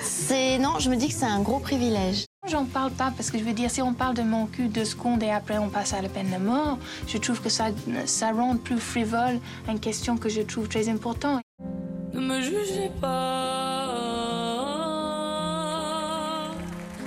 C'est 0.02 0.58
non, 0.58 0.78
je 0.78 0.88
me 0.88 0.96
dis 0.96 1.08
que 1.08 1.14
c'est 1.14 1.26
un 1.26 1.42
gros 1.42 1.58
privilège. 1.58 2.24
J'en 2.46 2.66
parle 2.66 2.90
pas 2.90 3.10
parce 3.16 3.30
que 3.30 3.38
je 3.38 3.44
veux 3.44 3.54
dire, 3.54 3.70
si 3.70 3.80
on 3.80 3.94
parle 3.94 4.14
de 4.14 4.22
mon 4.22 4.46
cul 4.46 4.68
deux 4.68 4.84
secondes 4.84 5.22
et 5.22 5.30
après 5.30 5.56
on 5.56 5.70
passe 5.70 5.94
à 5.94 6.02
la 6.02 6.10
peine 6.10 6.30
de 6.30 6.36
mort, 6.36 6.78
je 7.08 7.16
trouve 7.16 7.40
que 7.40 7.48
ça, 7.48 7.68
ça 8.04 8.32
rend 8.32 8.56
plus 8.56 8.78
frivole 8.78 9.40
une 9.66 9.80
question 9.80 10.18
que 10.18 10.28
je 10.28 10.42
trouve 10.42 10.68
très 10.68 10.90
importante. 10.90 11.40
Ne 12.12 12.20
me 12.20 12.42
jugez 12.42 12.90
pas. 13.00 13.90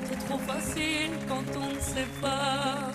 C'est 0.05 0.27
trop 0.27 0.39
facile 0.39 1.11
quand 1.29 1.43
on 1.55 1.75
ne 1.75 1.79
sait 1.79 2.07
pas. 2.19 2.91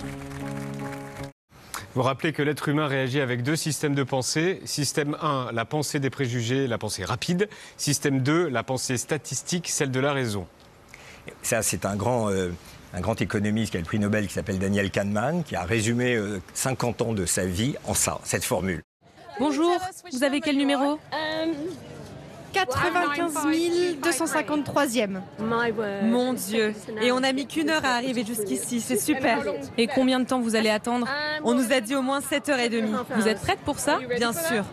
Vous 1.95 2.03
rappelez 2.03 2.33
que 2.33 2.43
l'être 2.43 2.69
humain 2.69 2.87
réagit 2.89 3.21
avec 3.21 3.43
deux 3.43 3.55
systèmes 3.55 3.95
de 3.95 4.03
pensée. 4.03 4.61
Système 4.65 5.17
1, 5.23 5.53
la 5.53 5.65
pensée 5.65 6.01
des 6.01 6.11
préjugés, 6.11 6.67
la 6.67 6.79
pensée 6.79 7.05
rapide. 7.05 7.49
Système 7.77 8.21
2, 8.21 8.49
la 8.49 8.63
pensée 8.63 8.97
statistique, 8.97 9.69
celle 9.69 9.91
de 9.91 10.01
la 10.01 10.13
raison. 10.13 10.49
Ça, 11.43 11.63
c'est 11.63 11.85
un 11.85 11.97
grand, 11.97 12.31
euh, 12.31 12.53
un 12.95 13.01
grand 13.01 13.21
économiste 13.21 13.73
qui 13.73 13.77
a 13.77 13.81
le 13.81 13.87
prix 13.87 13.99
Nobel 13.99 14.27
qui 14.27 14.35
s'appelle 14.35 14.59
Daniel 14.59 14.91
Kahneman, 14.91 15.45
qui 15.45 15.57
a 15.57 15.63
résumé 15.63 16.19
50 16.55 17.01
euh, 17.01 17.05
ans 17.05 17.13
de 17.13 17.27
sa 17.27 17.45
vie 17.45 17.75
en 17.87 17.95
ça, 17.95 18.19
cette 18.25 18.45
formule. 18.45 18.83
Bonjour, 19.39 19.79
vous 20.13 20.25
avez 20.25 20.41
quel 20.41 20.57
numéro? 20.57 20.99
95 22.53 23.35
253e. 24.03 25.21
Mon 26.05 26.35
Dieu. 26.35 26.75
Et 27.01 27.11
on 27.13 27.23
a 27.23 27.33
mis 27.33 27.47
qu'une 27.47 27.71
heure 27.71 27.85
à 27.85 27.95
arriver 27.95 28.25
jusqu'ici, 28.25 28.81
c'est 28.81 28.99
super. 28.99 29.43
Et 29.79 29.87
combien 29.87 30.21
de 30.21 30.27
temps 30.27 30.41
vous 30.41 30.55
allez 30.55 30.71
attendre? 30.71 31.09
On 31.45 31.55
nous 31.55 31.73
a 31.73 31.81
dit 31.81 31.95
au 31.95 32.03
moins 32.03 32.21
7h30. 32.21 32.85
Vous 33.17 33.29
êtes 33.29 33.41
prête 33.41 33.61
pour 33.61 33.79
ça? 33.79 34.01
Bien 34.17 34.33
sûr. 34.33 34.65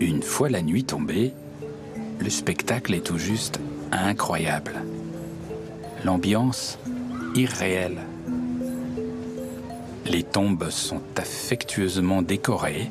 Une 0.00 0.22
fois 0.22 0.48
la 0.48 0.62
nuit 0.62 0.84
tombée, 0.84 1.32
le 2.20 2.30
spectacle 2.30 2.94
est 2.94 3.06
tout 3.06 3.18
juste 3.18 3.60
incroyable. 3.92 4.82
L'ambiance 6.04 6.78
irréelle. 7.34 7.98
Les 10.06 10.22
tombes 10.22 10.70
sont 10.70 11.02
affectueusement 11.16 12.22
décorées. 12.22 12.90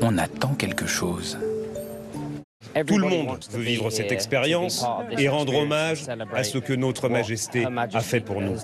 On 0.00 0.16
attend 0.16 0.54
quelque 0.54 0.86
chose. 0.86 1.38
Tout 2.86 2.98
le 2.98 3.08
monde 3.08 3.38
veut 3.50 3.62
vivre 3.62 3.90
cette 3.90 4.12
expérience 4.12 4.84
et 5.16 5.28
rendre 5.28 5.54
hommage 5.54 6.04
à 6.32 6.44
ce 6.44 6.58
que 6.58 6.72
notre 6.72 7.08
Majesté 7.08 7.66
a 7.66 8.00
fait 8.00 8.20
pour 8.20 8.40
nous. 8.40 8.56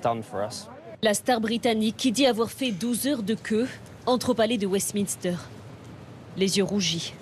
La 1.03 1.15
star 1.15 1.41
britannique 1.41 1.97
qui 1.97 2.13
dit 2.13 2.27
avoir 2.27 2.51
fait 2.51 2.71
12 2.71 3.07
heures 3.09 3.23
de 3.23 3.35
queue 3.35 3.69
entre 4.07 4.31
au 4.31 4.35
palais 4.35 4.59
de 4.59 4.67
Westminster, 4.67 5.35
les 6.37 6.59
yeux 6.59 6.65
rougis. 6.65 7.15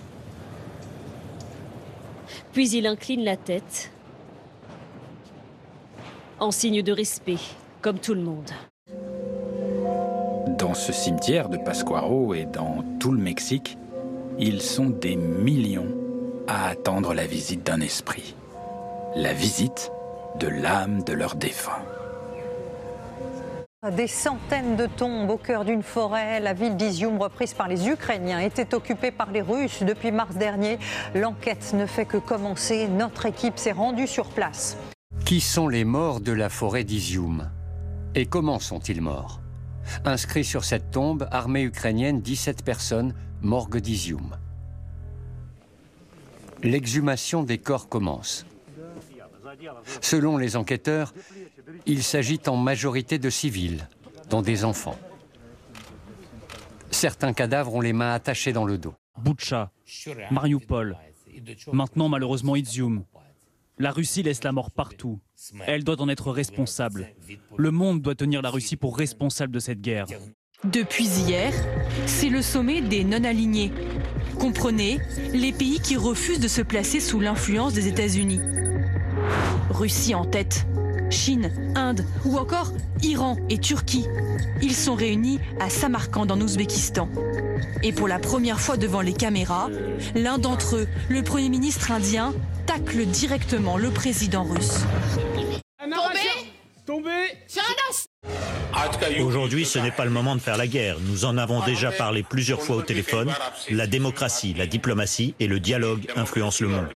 Puis 2.52 2.70
il 2.70 2.86
incline 2.86 3.24
la 3.24 3.36
tête 3.36 3.90
en 6.38 6.50
signe 6.50 6.82
de 6.82 6.92
respect, 6.92 7.38
comme 7.80 7.98
tout 7.98 8.14
le 8.14 8.20
monde. 8.20 8.50
Dans 10.58 10.74
ce 10.74 10.92
cimetière 10.92 11.48
de 11.48 11.56
Pascuaro 11.56 12.34
et 12.34 12.44
dans 12.44 12.84
tout 12.98 13.12
le 13.12 13.18
Mexique, 13.18 13.78
ils 14.38 14.62
sont 14.62 14.90
des 14.90 15.16
millions 15.16 15.94
à 16.48 16.68
attendre 16.68 17.14
la 17.14 17.26
visite 17.26 17.64
d'un 17.64 17.80
esprit. 17.80 18.34
La 19.14 19.32
visite 19.32 19.92
de 20.40 20.48
l'âme 20.48 21.04
de 21.04 21.12
leur 21.12 21.34
défunt. 21.34 21.82
Des 23.90 24.06
centaines 24.06 24.76
de 24.76 24.86
tombes 24.86 25.28
au 25.28 25.36
cœur 25.36 25.64
d'une 25.64 25.82
forêt, 25.82 26.38
la 26.38 26.52
ville 26.52 26.76
d'Izium, 26.76 27.20
reprise 27.20 27.52
par 27.52 27.66
les 27.66 27.88
Ukrainiens, 27.88 28.38
était 28.38 28.76
occupée 28.76 29.10
par 29.10 29.32
les 29.32 29.42
Russes 29.42 29.82
depuis 29.82 30.12
mars 30.12 30.36
dernier. 30.36 30.78
L'enquête 31.16 31.72
ne 31.74 31.84
fait 31.86 32.06
que 32.06 32.16
commencer. 32.16 32.86
Notre 32.86 33.26
équipe 33.26 33.58
s'est 33.58 33.72
rendue 33.72 34.06
sur 34.06 34.28
place. 34.28 34.76
Qui 35.24 35.40
sont 35.40 35.66
les 35.66 35.82
morts 35.84 36.20
de 36.20 36.30
la 36.30 36.48
forêt 36.48 36.84
d'Izium? 36.84 37.50
Et 38.14 38.24
comment 38.24 38.60
sont-ils 38.60 39.00
morts? 39.00 39.40
Inscrit 40.04 40.44
sur 40.44 40.62
cette 40.62 40.92
tombe, 40.92 41.26
armée 41.32 41.64
ukrainienne, 41.64 42.20
17 42.20 42.64
personnes, 42.64 43.16
morgue 43.40 43.78
d'Izium. 43.78 44.36
L'exhumation 46.62 47.42
des 47.42 47.58
corps 47.58 47.88
commence. 47.88 48.46
Selon 50.00 50.36
les 50.36 50.56
enquêteurs, 50.56 51.12
il 51.86 52.02
s'agit 52.02 52.40
en 52.46 52.56
majorité 52.56 53.18
de 53.18 53.30
civils, 53.30 53.88
dont 54.30 54.42
des 54.42 54.64
enfants. 54.64 54.98
Certains 56.90 57.32
cadavres 57.32 57.74
ont 57.74 57.80
les 57.80 57.92
mains 57.92 58.12
attachées 58.12 58.52
dans 58.52 58.64
le 58.64 58.78
dos. 58.78 58.94
Boutcha, 59.18 59.70
Mariupol, 60.30 60.96
maintenant 61.72 62.08
malheureusement 62.08 62.56
Izium. 62.56 63.04
La 63.78 63.90
Russie 63.90 64.22
laisse 64.22 64.44
la 64.44 64.52
mort 64.52 64.70
partout. 64.70 65.18
Elle 65.66 65.84
doit 65.84 66.00
en 66.00 66.08
être 66.08 66.30
responsable. 66.30 67.08
Le 67.56 67.70
monde 67.70 68.02
doit 68.02 68.14
tenir 68.14 68.42
la 68.42 68.50
Russie 68.50 68.76
pour 68.76 68.96
responsable 68.96 69.52
de 69.52 69.58
cette 69.58 69.80
guerre. 69.80 70.06
Depuis 70.64 71.06
hier, 71.06 71.52
c'est 72.06 72.28
le 72.28 72.40
sommet 72.40 72.80
des 72.80 73.02
non-alignés. 73.02 73.72
Comprenez, 74.38 75.00
les 75.32 75.52
pays 75.52 75.80
qui 75.80 75.96
refusent 75.96 76.38
de 76.38 76.46
se 76.46 76.62
placer 76.62 77.00
sous 77.00 77.18
l'influence 77.18 77.72
des 77.72 77.88
États-Unis. 77.88 78.40
Russie 79.70 80.14
en 80.14 80.24
tête, 80.24 80.66
Chine, 81.12 81.52
Inde 81.76 82.04
ou 82.24 82.38
encore 82.38 82.72
Iran 83.02 83.36
et 83.50 83.58
Turquie. 83.58 84.06
Ils 84.62 84.74
sont 84.74 84.94
réunis 84.94 85.38
à 85.60 85.70
Samarkand 85.70 86.26
en 86.30 86.40
Ouzbékistan. 86.40 87.08
Et 87.82 87.92
pour 87.92 88.08
la 88.08 88.18
première 88.18 88.60
fois 88.60 88.76
devant 88.76 89.00
les 89.00 89.12
caméras, 89.12 89.68
l'un 90.14 90.38
d'entre 90.38 90.76
eux, 90.76 90.88
le 91.08 91.22
Premier 91.22 91.48
ministre 91.48 91.92
indien, 91.92 92.32
tacle 92.66 93.04
directement 93.06 93.76
le 93.76 93.90
président 93.90 94.44
russe. 94.44 94.80
Aujourd'hui, 99.24 99.64
ce 99.64 99.78
n'est 99.78 99.90
pas 99.90 100.04
le 100.04 100.10
moment 100.10 100.34
de 100.34 100.40
faire 100.40 100.56
la 100.56 100.66
guerre. 100.66 100.96
Nous 101.00 101.24
en 101.24 101.36
avons 101.38 101.64
déjà 101.64 101.92
parlé 101.92 102.22
plusieurs 102.22 102.62
fois 102.62 102.76
au 102.76 102.82
téléphone. 102.82 103.30
La 103.70 103.86
démocratie, 103.86 104.54
la 104.54 104.66
diplomatie 104.66 105.34
et 105.40 105.46
le 105.46 105.60
dialogue 105.60 106.06
influencent 106.16 106.64
le 106.64 106.70
monde. 106.70 106.88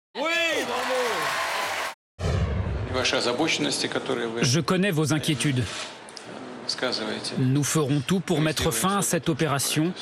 Je 4.42 4.60
connais 4.60 4.90
vos 4.90 5.12
inquiétudes. 5.12 5.62
Nous 7.38 7.62
ferons 7.62 8.00
tout 8.00 8.18
pour 8.18 8.40
mettre 8.40 8.72
fin 8.72 8.98
à 8.98 9.02
cette 9.02 9.28
opération 9.28 9.92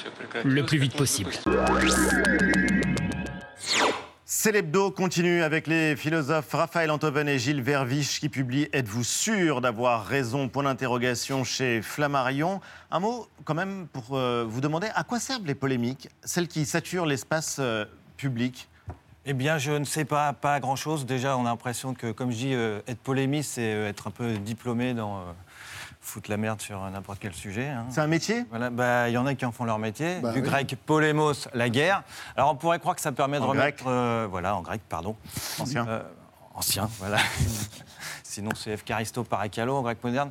le 0.44 0.64
plus 0.64 0.78
vite 0.78 0.96
possible. 0.96 1.30
C'est 4.24 4.52
l'hebdo 4.52 4.90
continue 4.90 5.42
avec 5.42 5.66
les 5.66 5.96
philosophes 5.96 6.52
Raphaël 6.52 6.90
Antoven 6.90 7.28
et 7.28 7.38
Gilles 7.38 7.62
Verviche 7.62 8.20
qui 8.20 8.28
publient 8.28 8.68
Êtes-vous 8.72 9.04
sûr 9.04 9.60
d'avoir 9.60 10.06
raison? 10.06 10.48
Point 10.48 10.64
d'interrogation 10.64 11.44
chez 11.44 11.82
Flammarion. 11.82 12.60
Un 12.90 13.00
mot 13.00 13.26
quand 13.44 13.54
même 13.54 13.86
pour 13.92 14.16
euh, 14.16 14.44
vous 14.48 14.60
demander 14.60 14.88
à 14.94 15.04
quoi 15.04 15.20
servent 15.20 15.46
les 15.46 15.54
polémiques, 15.54 16.08
celles 16.24 16.48
qui 16.48 16.64
saturent 16.64 17.06
l'espace 17.06 17.56
euh, 17.58 17.84
public? 18.16 18.68
Eh 19.26 19.32
bien, 19.32 19.58
je 19.58 19.72
ne 19.72 19.84
sais 19.84 20.04
pas, 20.04 20.32
pas 20.32 20.60
grand-chose. 20.60 21.06
Déjà, 21.06 21.36
on 21.36 21.42
a 21.46 21.50
l'impression 21.50 21.94
que, 21.94 22.12
comme 22.12 22.30
je 22.30 22.36
dis, 22.36 22.54
euh, 22.54 22.80
être 22.86 22.98
polémiste, 23.00 23.52
c'est 23.54 23.62
être 23.70 24.06
un 24.08 24.10
peu 24.10 24.34
diplômé 24.34 24.94
dans 24.94 25.22
foutre 26.00 26.30
la 26.30 26.36
merde 26.36 26.60
sur 26.60 26.78
n'importe 26.90 27.18
quel 27.18 27.32
sujet. 27.32 27.68
hein. 27.68 27.86
C'est 27.88 28.02
un 28.02 28.06
métier? 28.06 28.44
Voilà, 28.50 28.68
bah, 28.68 29.08
il 29.08 29.12
y 29.12 29.16
en 29.16 29.24
a 29.24 29.34
qui 29.34 29.46
en 29.46 29.52
font 29.52 29.64
leur 29.64 29.78
métier. 29.78 30.18
Bah 30.20 30.32
du 30.32 30.40
oui. 30.40 30.46
grec 30.46 30.76
polémos, 30.84 31.48
la 31.54 31.70
guerre. 31.70 32.02
Alors 32.36 32.50
on 32.52 32.56
pourrait 32.56 32.78
croire 32.78 32.94
que 32.94 33.00
ça 33.00 33.10
permet 33.10 33.38
de 33.38 33.42
En 33.42 33.48
remettre. 33.48 33.84
euh, 33.86 34.26
voilà, 34.30 34.54
en 34.54 34.60
grec, 34.60 34.82
pardon. 34.86 35.16
Ancien. 35.58 35.88
Euh, 35.88 36.02
ancien, 36.54 36.90
voilà. 36.98 37.16
Sinon, 38.34 38.50
c'est 38.56 38.72
Efcharisto 38.72 39.22
Parakalo 39.22 39.76
en 39.76 39.82
grec 39.82 39.98
moderne. 40.02 40.30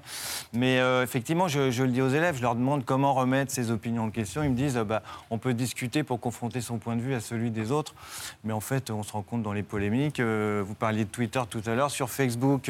Mais 0.52 0.80
euh, 0.80 1.04
effectivement, 1.04 1.48
je, 1.48 1.72
je 1.72 1.84
le 1.84 1.92
dis 1.92 2.02
aux 2.02 2.10
élèves, 2.10 2.36
je 2.36 2.42
leur 2.42 2.56
demande 2.56 2.84
comment 2.84 3.14
remettre 3.14 3.52
ces 3.52 3.72
opinions 3.72 4.04
en 4.04 4.10
question. 4.10 4.44
Ils 4.44 4.50
me 4.50 4.56
disent, 4.56 4.76
euh, 4.76 4.84
bah, 4.84 5.04
on 5.30 5.38
peut 5.38 5.54
discuter 5.54 6.04
pour 6.04 6.20
confronter 6.20 6.60
son 6.60 6.80
point 6.80 6.98
de 6.98 7.02
vue 7.02 7.14
à 7.14 7.22
celui 7.22 7.50
des 7.50 7.72
autres. 7.72 7.96
Mais 8.44 8.52
en 8.52 8.60
fait, 8.60 8.92
on 8.92 9.04
se 9.04 9.14
rend 9.14 9.22
compte 9.22 9.42
dans 9.42 9.54
les 9.54 9.64
polémiques. 9.64 10.20
euh, 10.20 10.62
vous 10.66 10.74
parliez 10.74 11.06
de 11.06 11.10
Twitter 11.10 11.42
tout 11.50 11.64
à 11.66 11.76
l'heure. 11.76 11.92
Sur 11.92 12.10
Facebook, 12.10 12.70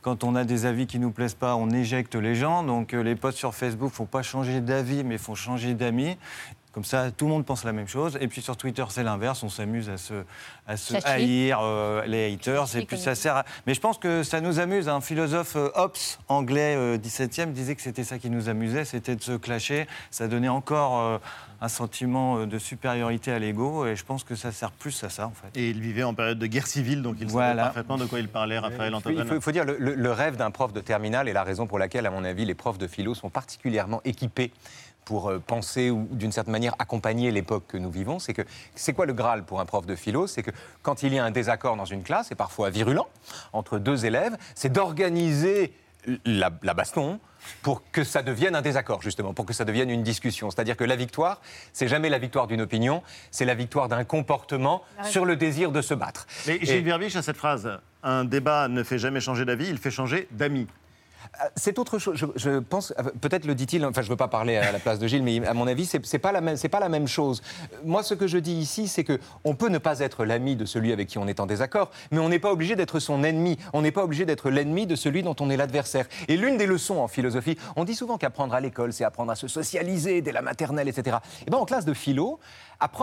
quand 0.00 0.24
on 0.24 0.34
a 0.34 0.44
des 0.44 0.64
avis 0.64 0.86
qui 0.86 0.98
ne 0.98 1.04
nous 1.04 1.10
plaisent 1.10 1.34
pas, 1.34 1.54
on 1.56 1.68
éjecte 1.70 2.14
les 2.14 2.34
gens. 2.34 2.62
Donc 2.62 2.92
les 2.92 3.14
posts 3.14 3.38
sur 3.38 3.54
Facebook 3.54 3.90
ne 3.90 3.94
font 3.94 4.06
pas 4.06 4.22
changer 4.22 4.60
d'avis, 4.62 5.04
mais 5.04 5.18
font 5.18 5.34
changer 5.34 5.74
d'amis. 5.74 6.16
Comme 6.72 6.84
ça, 6.84 7.10
tout 7.10 7.26
le 7.26 7.32
monde 7.32 7.44
pense 7.44 7.64
la 7.64 7.72
même 7.72 7.86
chose. 7.86 8.16
Et 8.22 8.28
puis 8.28 8.40
sur 8.40 8.56
Twitter, 8.56 8.82
c'est 8.88 9.02
l'inverse. 9.02 9.42
On 9.42 9.50
s'amuse 9.50 9.90
à 9.90 9.98
se, 9.98 10.24
à 10.66 10.78
se 10.78 10.94
haïr 11.06 11.58
euh, 11.60 12.02
les 12.06 12.32
haters. 12.32 12.74
Et 12.76 12.86
puis 12.86 12.96
ça 12.96 13.14
sert 13.14 13.36
à... 13.36 13.44
Mais 13.66 13.74
je 13.74 13.80
pense 13.80 13.98
que 13.98 14.22
ça 14.22 14.40
nous 14.40 14.58
amuse. 14.62 14.88
Un 14.88 15.00
philosophe 15.00 15.56
euh, 15.56 15.68
Hobbes, 15.74 15.92
anglais 16.28 16.74
euh, 16.76 16.96
17e, 16.98 17.52
disait 17.52 17.74
que 17.74 17.82
c'était 17.82 18.04
ça 18.04 18.18
qui 18.18 18.30
nous 18.30 18.48
amusait, 18.48 18.84
c'était 18.84 19.14
de 19.16 19.22
se 19.22 19.32
clasher. 19.32 19.86
Ça 20.10 20.28
donnait 20.28 20.48
encore 20.48 20.98
euh, 21.00 21.18
un 21.60 21.68
sentiment 21.68 22.38
euh, 22.38 22.46
de 22.46 22.58
supériorité 22.58 23.30
à 23.32 23.38
l'ego. 23.38 23.84
Et 23.86 23.94
je 23.96 24.04
pense 24.04 24.24
que 24.24 24.34
ça 24.34 24.50
sert 24.52 24.70
plus 24.70 25.04
à 25.04 25.10
ça, 25.10 25.26
en 25.26 25.32
fait. 25.32 25.58
Et 25.60 25.70
il 25.70 25.80
vivait 25.80 26.02
en 26.04 26.14
période 26.14 26.38
de 26.38 26.46
guerre 26.46 26.66
civile, 26.66 27.02
donc 27.02 27.16
il 27.20 27.26
savait 27.28 27.32
Voilà. 27.32 27.64
parfaitement 27.64 27.98
de 27.98 28.06
quoi 28.06 28.18
il 28.20 28.28
parlait, 28.28 28.58
Raphaël 28.58 28.94
faut, 29.02 29.10
il 29.10 29.24
faut- 29.26 29.34
il 29.36 29.40
faut 29.40 29.52
dire 29.52 29.64
le, 29.64 29.76
le- 29.78 29.94
le 29.94 30.12
rêve 30.12 30.36
d'un 30.36 30.50
prof 30.50 30.72
de 30.72 30.80
terminale 30.80 31.28
et 31.28 31.32
la 31.32 31.42
raison 31.44 31.66
pour 31.66 31.78
laquelle, 31.78 32.06
à 32.06 32.10
mon 32.10 32.24
avis, 32.24 32.44
les 32.44 32.54
profs 32.54 32.78
de 32.78 32.86
philo 32.86 33.14
sont 33.14 33.30
particulièrement 33.30 34.00
équipés 34.04 34.52
pour 35.04 35.30
euh, 35.30 35.38
penser 35.44 35.90
ou 35.90 36.06
d'une 36.10 36.32
certaine 36.32 36.52
manière 36.52 36.74
accompagner 36.78 37.30
l'époque 37.30 37.64
que 37.68 37.76
nous 37.76 37.90
vivons, 37.90 38.18
c'est 38.18 38.34
que 38.34 38.42
c'est 38.74 38.92
quoi 38.92 39.06
le 39.06 39.12
Graal 39.12 39.44
pour 39.44 39.60
un 39.60 39.64
prof 39.64 39.86
de 39.86 39.96
philo? 39.96 40.26
C'est 40.26 40.42
que 40.42 40.50
quand 40.82 41.02
il 41.02 41.12
y 41.14 41.18
a 41.18 41.24
un 41.24 41.30
désaccord 41.30 41.76
dans 41.76 41.84
une 41.84 42.02
classe, 42.02 42.30
et 42.30 42.34
parfois 42.34 42.70
virulent, 42.70 43.08
entre 43.52 43.78
deux 43.78 44.06
élèves, 44.06 44.36
c'est 44.54 44.70
d'organiser 44.72 45.72
la, 46.24 46.50
la 46.62 46.74
baston 46.74 47.20
pour 47.62 47.82
que 47.90 48.04
ça 48.04 48.22
devienne 48.22 48.54
un 48.54 48.62
désaccord, 48.62 49.02
justement, 49.02 49.34
pour 49.34 49.46
que 49.46 49.52
ça 49.52 49.64
devienne 49.64 49.90
une 49.90 50.04
discussion. 50.04 50.50
C'est-à-dire 50.50 50.76
que 50.76 50.84
la 50.84 50.94
victoire, 50.96 51.40
c'est 51.72 51.88
jamais 51.88 52.08
la 52.08 52.18
victoire 52.18 52.46
d'une 52.46 52.60
opinion, 52.60 53.02
c'est 53.32 53.44
la 53.44 53.54
victoire 53.54 53.88
d'un 53.88 54.04
comportement 54.04 54.82
sur 55.04 55.24
le 55.24 55.34
désir 55.36 55.72
de 55.72 55.82
se 55.82 55.94
battre. 55.94 56.26
Mais 56.46 56.56
Et- 56.56 56.66
Gilles 56.66 56.84
Verviche 56.84 57.16
a 57.16 57.22
cette 57.22 57.36
phrase 57.36 57.68
un 58.04 58.24
débat 58.24 58.66
ne 58.68 58.82
fait 58.82 58.98
jamais 58.98 59.20
changer 59.20 59.44
d'avis, 59.44 59.68
il 59.68 59.78
fait 59.78 59.90
changer 59.92 60.26
d'amis. 60.32 60.66
Euh, 61.42 61.48
C'est 61.56 61.78
autre 61.78 61.98
chose. 61.98 62.16
Je, 62.36 62.58
pense, 62.58 62.92
euh, 62.98 63.04
peut-être 63.20 63.44
le 63.44 63.54
dit-il. 63.54 63.84
Enfin, 63.84 64.02
je 64.02 64.06
ne 64.06 64.12
veux 64.12 64.16
pas 64.16 64.28
parler 64.28 64.56
à 64.56 64.72
la 64.72 64.78
place 64.78 64.98
de 64.98 65.06
Gilles, 65.06 65.22
mais 65.22 65.46
à 65.46 65.54
mon 65.54 65.66
avis, 65.66 65.86
c'est 65.86 66.04
c'est 66.04 66.18
pas 66.18 66.32
la 66.32 66.40
même. 66.40 66.56
Pas 66.70 66.80
la 66.80 66.88
même 66.88 67.08
chose. 67.08 67.42
Moi, 67.84 68.02
ce 68.02 68.14
que 68.14 68.26
je 68.26 68.38
dis 68.38 68.54
ici, 68.54 68.88
c'est 68.88 69.04
que 69.04 69.18
on 69.44 69.54
peut 69.54 69.68
ne 69.68 69.76
pas 69.76 69.98
être 70.00 70.24
l'ami 70.24 70.56
de 70.56 70.64
celui 70.64 70.90
avec 70.90 71.08
qui 71.08 71.18
on 71.18 71.28
est 71.28 71.38
en 71.38 71.44
désaccord, 71.44 71.90
mais 72.10 72.18
on 72.18 72.30
n'est 72.30 72.38
pas 72.38 72.50
obligé 72.50 72.76
d'être 72.76 72.98
son 72.98 73.24
ennemi. 73.24 73.58
On 73.74 73.82
n'est 73.82 73.92
pas 73.92 74.04
obligé 74.04 74.24
d'être 74.24 74.48
l'ennemi 74.48 74.86
de 74.86 74.96
celui 74.96 75.22
dont 75.22 75.36
on 75.40 75.50
est 75.50 75.56
l'adversaire. 75.56 76.06
Et 76.28 76.38
l'une 76.38 76.56
des 76.56 76.66
leçons 76.66 76.98
en 76.98 77.08
philosophie, 77.08 77.58
on 77.76 77.84
dit 77.84 77.94
souvent 77.94 78.16
qu'apprendre 78.16 78.54
à 78.54 78.60
l'école, 78.60 78.92
c'est 78.92 79.04
apprendre 79.04 79.32
à 79.32 79.36
se 79.36 79.48
socialiser 79.48 80.22
dès 80.22 80.32
la 80.32 80.40
maternelle, 80.40 80.88
etc. 80.88 81.18
Et 81.46 81.50
ben, 81.50 81.58
en 81.58 81.66
classe 81.66 81.84
de 81.84 81.94
philo, 81.94 82.40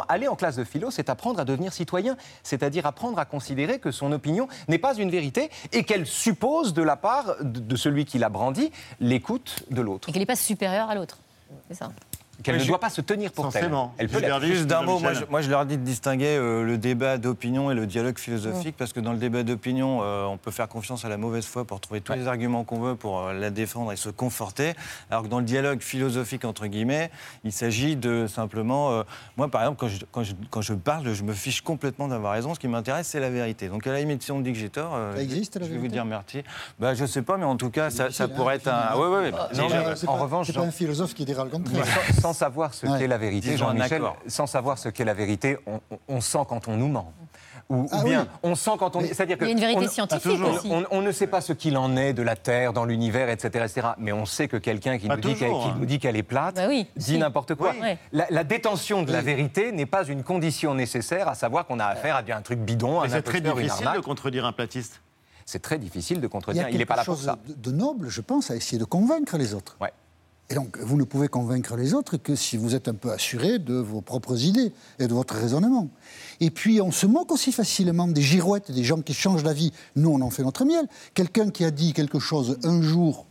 aller 0.07 0.27
en 0.27 0.35
classe 0.35 0.55
de 0.55 0.63
philo, 0.63 0.91
c'est 0.91 1.09
apprendre 1.09 1.39
à 1.39 1.45
devenir 1.45 1.73
citoyen, 1.73 2.17
c'est-à-dire 2.43 2.85
apprendre 2.85 3.19
à 3.19 3.25
considérer 3.25 3.79
que 3.79 3.91
son 3.91 4.11
opinion 4.11 4.47
n'est 4.67 4.79
pas 4.79 4.95
une 4.95 5.09
vérité 5.09 5.49
et 5.71 5.83
qu'elle 5.83 6.05
suppose 6.05 6.73
de 6.73 6.83
la 6.83 6.95
part 6.95 7.35
de 7.41 7.75
celui 7.75 8.05
qui 8.09 8.17
l'a 8.17 8.29
brandi 8.29 8.71
l'écoute 8.99 9.63
de 9.69 9.81
l'autre. 9.81 10.09
Et 10.09 10.11
qu'il 10.11 10.19
n'est 10.19 10.25
pas 10.25 10.35
supérieur 10.35 10.89
à 10.89 10.95
l'autre. 10.95 11.17
C'est 11.69 11.75
ça. 11.75 11.91
Qu'elle 12.43 12.55
ne 12.55 12.59
je- 12.61 12.67
doit 12.67 12.79
pas 12.79 12.89
se 12.89 13.01
tenir 13.01 13.31
pour 13.31 13.49
telle. 13.49 13.71
Elle 13.97 14.07
peut 14.09 14.21
Juste 14.41 14.67
d'un 14.67 14.81
mot, 14.81 14.99
moi 14.99 15.13
je, 15.13 15.25
moi 15.29 15.41
je 15.41 15.49
leur 15.49 15.65
dis 15.65 15.77
de 15.77 15.83
distinguer 15.83 16.37
euh, 16.37 16.63
le 16.63 16.77
débat 16.77 17.17
d'opinion 17.17 17.71
et 17.71 17.73
le 17.75 17.85
dialogue 17.85 18.17
philosophique, 18.17 18.75
parce 18.77 18.93
que 18.93 18.99
dans 18.99 19.11
le 19.11 19.17
débat 19.17 19.43
d'opinion, 19.43 19.99
euh, 20.01 20.25
on 20.25 20.37
peut 20.37 20.51
faire 20.51 20.67
confiance 20.67 21.05
à 21.05 21.09
la 21.09 21.17
mauvaise 21.17 21.45
foi 21.45 21.65
pour 21.65 21.79
trouver 21.79 22.01
tous 22.01 22.13
les 22.13 22.27
arguments 22.27 22.63
qu'on 22.63 22.79
veut 22.79 22.95
pour 22.95 23.19
euh, 23.19 23.33
la 23.33 23.49
défendre 23.49 23.91
et 23.91 23.95
se 23.95 24.09
conforter, 24.09 24.73
alors 25.11 25.23
que 25.23 25.27
dans 25.27 25.39
le 25.39 25.45
dialogue 25.45 25.81
philosophique, 25.81 26.45
entre 26.45 26.67
guillemets, 26.67 27.11
il 27.43 27.51
s'agit 27.51 27.95
de 27.95 28.27
simplement... 28.27 28.91
euh, 28.91 29.03
moi, 29.37 29.47
par 29.49 29.61
exemple, 29.61 29.77
quand 29.79 29.87
je, 29.87 29.97
quand, 30.11 30.23
je, 30.23 30.33
quand 30.49 30.61
je 30.61 30.73
parle, 30.73 31.13
je 31.13 31.23
me 31.23 31.33
fiche 31.33 31.61
complètement 31.61 32.07
d'avoir 32.07 32.33
raison, 32.33 32.53
ce 32.53 32.59
qui 32.59 32.67
m'intéresse, 32.67 33.07
c'est 33.07 33.19
la 33.19 33.29
vérité. 33.29 33.67
Donc 33.69 33.85
à 33.87 33.91
la 33.91 33.99
limite, 33.99 34.23
si 34.23 34.31
on 34.31 34.37
me 34.39 34.43
dit 34.43 34.53
que 34.53 34.57
j'ai 34.59 34.69
tort, 34.69 34.93
euh, 34.95 35.15
Ça 35.15 35.21
existe, 35.21 35.55
la 35.55 35.61
je 35.65 35.69
vais 35.71 35.75
vous 35.75 35.81
vérité 35.81 35.93
dire 35.95 36.05
merci. 36.05 36.43
Bah, 36.79 36.93
je 36.93 37.05
sais 37.05 37.21
pas, 37.21 37.37
mais 37.37 37.45
en 37.45 37.57
tout 37.57 37.69
cas, 37.69 37.89
ça, 37.89 38.09
pourrait 38.27 38.53
hein, 38.53 38.57
être 38.57 38.67
un... 38.67 38.81
définir, 38.95 38.99
Ouais, 38.99 39.17
ouais, 39.17 39.31
ouais. 39.31 40.07
en 40.07 40.15
revanche, 40.17 40.47
c'est 40.47 40.53
pas 40.53 40.61
un 40.61 40.71
philosophe 40.71 41.13
qui 41.13 41.25
dira 41.25 41.43
le 41.43 41.49
contraire. 41.49 41.85
Sans, 42.29 42.39
savoir 42.39 42.73
ce 42.73 42.85
Ouais. 42.87 42.99
qu'est 42.99 43.07
la 43.07 43.17
vérité, 43.17 43.57
Jean-Michel, 43.57 44.01
sans 44.27 44.47
savoir 44.47 44.77
ce 44.77 44.89
qu'est 44.89 45.05
la 45.05 45.13
vérité, 45.13 45.57
on, 46.07 46.21
sent 46.21 46.39
quand 46.47 46.67
on 46.67 46.77
nous 46.77 46.87
ment. 46.87 47.13
Ou, 47.69 47.81
ou 47.83 47.89
Ah 47.91 48.03
bien, 48.03 48.21
oui. 48.21 48.27
on 48.43 48.55
sent 48.55 48.71
quand 48.79 48.95
on... 48.95 49.01
C'est-à-dire 49.01 49.37
que 49.37 49.45
Il 49.45 49.49
y 49.49 49.51
a 49.51 49.53
une 49.53 49.59
vérité 49.59 49.85
on- 49.85 49.89
scientifique 49.89 50.39
on, 50.43 50.53
aussi. 50.55 50.69
on- 50.71 50.85
on 50.89 51.01
ne 51.01 51.11
sait 51.11 51.27
pas 51.27 51.39
ce 51.41 51.53
qu'il 51.53 51.77
en 51.77 51.95
est 51.97 52.13
de 52.13 52.23
la 52.23 52.35
Terre, 52.35 52.73
dans 52.73 52.83
l'univers, 52.85 53.29
etc., 53.29 53.65
etc. 53.69 53.87
Mais 53.99 54.11
on 54.11 54.25
sait 54.25 54.47
que 54.47 54.57
quelqu'un 54.57 54.97
qui, 54.97 55.07
hein. 55.09 55.17
nous 55.77 55.85
dit 55.85 55.99
qu'elle 55.99 56.15
est 56.15 56.23
plate 56.23 56.55
Bah 56.55 56.65
oui, 56.67 56.87
dit 56.95 57.03
si. 57.05 57.17
n'importe 57.19 57.53
quoi. 57.55 57.73
Oui. 57.79 57.89
La, 58.11 58.25
la 58.31 58.43
détention 58.43 59.03
de 59.03 59.11
la 59.11 59.21
vérité 59.21 59.71
n'est 59.71 59.85
pas 59.85 60.03
une 60.05 60.23
condition 60.23 60.73
nécessaire 60.73 61.27
à 61.27 61.35
savoir 61.35 61.65
qu'on 61.67 61.79
a 61.79 61.85
affaire 61.85 62.15
à 62.15 62.23
un 62.35 62.41
truc 62.41 62.59
bidon, 62.59 63.01
un 63.01 63.09
c'est 63.09 63.21
très 63.21 63.41
difficile 63.41 63.87
de 63.95 63.99
contredire 64.01 64.45
un 64.45 64.51
platiste. 64.51 65.01
C'est 65.45 65.61
très 65.61 65.79
difficile 65.79 66.17
de 66.21 66.25
Il 66.25 66.25
y 66.27 66.29
contredire. 66.29 66.65
a 66.65 66.69
Il 66.69 66.77
n'est 66.77 66.85
pas 66.85 66.95
là 66.95 67.03
pour 67.03 67.17
ça. 67.17 67.37
de, 67.47 67.53
de 67.53 67.71
noble, 67.75 68.09
je 68.09 68.21
pense, 68.21 68.51
à 68.51 68.55
essayer 68.55 68.77
de 68.77 68.85
convaincre 68.85 69.35
les 69.37 69.55
autres. 69.55 69.77
Ouais. 69.81 69.91
Et 70.51 70.55
donc, 70.55 70.79
vous 70.79 70.97
ne 70.97 71.03
pouvez 71.03 71.27
convaincre 71.27 71.75
les 71.75 71.93
autres 71.93 72.17
que 72.17 72.35
si 72.35 72.57
vous 72.57 72.73
êtes 72.73 72.87
un 72.87 72.95
peu 72.95 73.11
assuré 73.11 73.59
de 73.59 73.75
vos 73.75 74.01
propres 74.01 74.43
idées 74.43 74.73
et 74.97 75.07
de 75.07 75.13
votre 75.13 75.35
raisonnement. 75.35 75.89
Et 76.39 76.49
puis, 76.49 76.81
on 76.81 76.91
se 76.91 77.05
moque 77.05 77.31
aussi 77.31 77.51
facilement 77.51 78.07
des 78.07 78.23
girouettes, 78.23 78.71
des 78.71 78.83
gens 78.83 79.01
qui 79.01 79.13
changent 79.13 79.43
d'avis. 79.43 79.71
Nous, 79.95 80.09
on 80.09 80.21
en 80.21 80.31
fait 80.31 80.43
notre 80.43 80.65
miel. 80.65 80.87
Quelqu'un 81.13 81.51
qui 81.51 81.63
a 81.65 81.71
dit 81.71 81.93
quelque 81.93 82.17
chose 82.17 82.57
un 82.63 82.81
jour, 82.81 83.27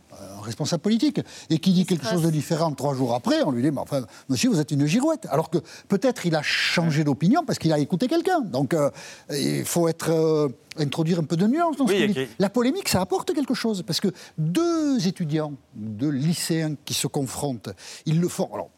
responsable 0.49 0.81
politique, 0.81 1.21
et 1.49 1.57
qui 1.59 1.71
dit 1.73 1.85
quelque 1.85 2.05
chose 2.05 2.21
de 2.23 2.29
différent 2.29 2.71
trois 2.73 2.93
jours 2.93 3.15
après, 3.15 3.41
on 3.43 3.51
lui 3.51 3.61
dit, 3.63 3.71
mais 3.71 3.79
enfin, 3.79 4.01
monsieur, 4.27 4.49
vous 4.49 4.59
êtes 4.59 4.71
une 4.71 4.85
girouette. 4.85 5.25
Alors 5.31 5.49
que 5.49 5.59
peut-être 5.87 6.25
il 6.25 6.35
a 6.35 6.41
changé 6.41 7.03
d'opinion 7.03 7.43
parce 7.45 7.57
qu'il 7.59 7.71
a 7.73 7.79
écouté 7.79 8.07
quelqu'un. 8.07 8.41
Donc, 8.41 8.73
euh, 8.73 8.89
il 9.31 9.65
faut 9.65 9.87
être... 9.87 10.09
euh, 10.11 10.49
introduire 10.77 11.19
un 11.19 11.23
peu 11.25 11.35
de 11.35 11.45
nuance 11.45 11.75
dans 11.75 11.87
ce 11.87 11.91
Oui, 11.93 12.13
qui- 12.13 12.27
La 12.39 12.49
polémique, 12.49 12.87
ça 12.87 13.01
apporte 13.01 13.33
quelque 13.33 13.53
chose, 13.53 13.83
parce 13.85 13.99
que 13.99 14.07
deux 14.37 15.07
étudiants, 15.07 15.53
deux 15.75 16.09
lycéens 16.09 16.75
qui 16.85 16.93
se 16.93 17.07
confrontent, 17.07 17.69
ils 18.05 18.21
le 18.21 18.29
font. 18.29 18.49
Alors, 18.53 18.69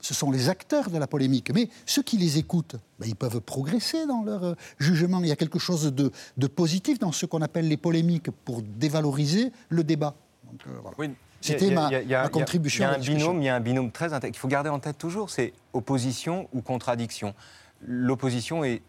ce 0.00 0.14
sont 0.14 0.30
les 0.30 0.48
acteurs 0.48 0.90
de 0.90 0.98
la 0.98 1.08
polémique, 1.08 1.50
mais 1.52 1.68
ceux 1.86 2.02
qui 2.04 2.18
les 2.18 2.38
écoutent, 2.38 2.76
ben, 3.00 3.08
ils 3.08 3.16
peuvent 3.16 3.40
progresser 3.40 4.06
dans 4.06 4.22
leur 4.22 4.44
euh, 4.44 4.54
jugement. 4.78 5.18
Il 5.20 5.26
y 5.28 5.32
a 5.32 5.36
quelque 5.36 5.58
chose 5.58 5.92
de, 5.92 6.12
de 6.36 6.46
positif 6.46 7.00
dans 7.00 7.10
ce 7.10 7.26
qu'on 7.26 7.42
appelle 7.42 7.66
les 7.66 7.76
polémiques 7.78 8.30
pour 8.44 8.62
dévaloriser 8.62 9.50
le 9.70 9.82
débat. 9.82 10.14
Donc, 10.50 10.60
euh, 10.66 10.78
voilà. 10.82 10.96
Oui. 10.98 11.10
C'était 11.40 11.66
Il 11.66 11.72
y 11.72 12.14
a- 12.14 12.22
ma, 12.22 12.28
contribution. 12.28 12.84
Il 12.84 12.88
y 12.88 12.90
a 12.90 12.96
un 12.96 12.98
binôme, 12.98 13.42
il 13.42 13.44
y 13.44 13.48
a 13.48 13.54
un 13.54 13.60
binôme 13.60 13.92
très 13.92 14.06
intéressant 14.06 14.32
qu'il 14.32 14.40
faut 14.40 14.48
garder 14.48 14.70
en 14.70 14.80
tête 14.80 14.98
toujours, 14.98 15.30
c'est 15.30 15.52
opposition 15.72 16.48
ou 16.52 16.62
contradiction. 16.62 17.34
L'opposition 17.86 18.64
est 18.64 18.82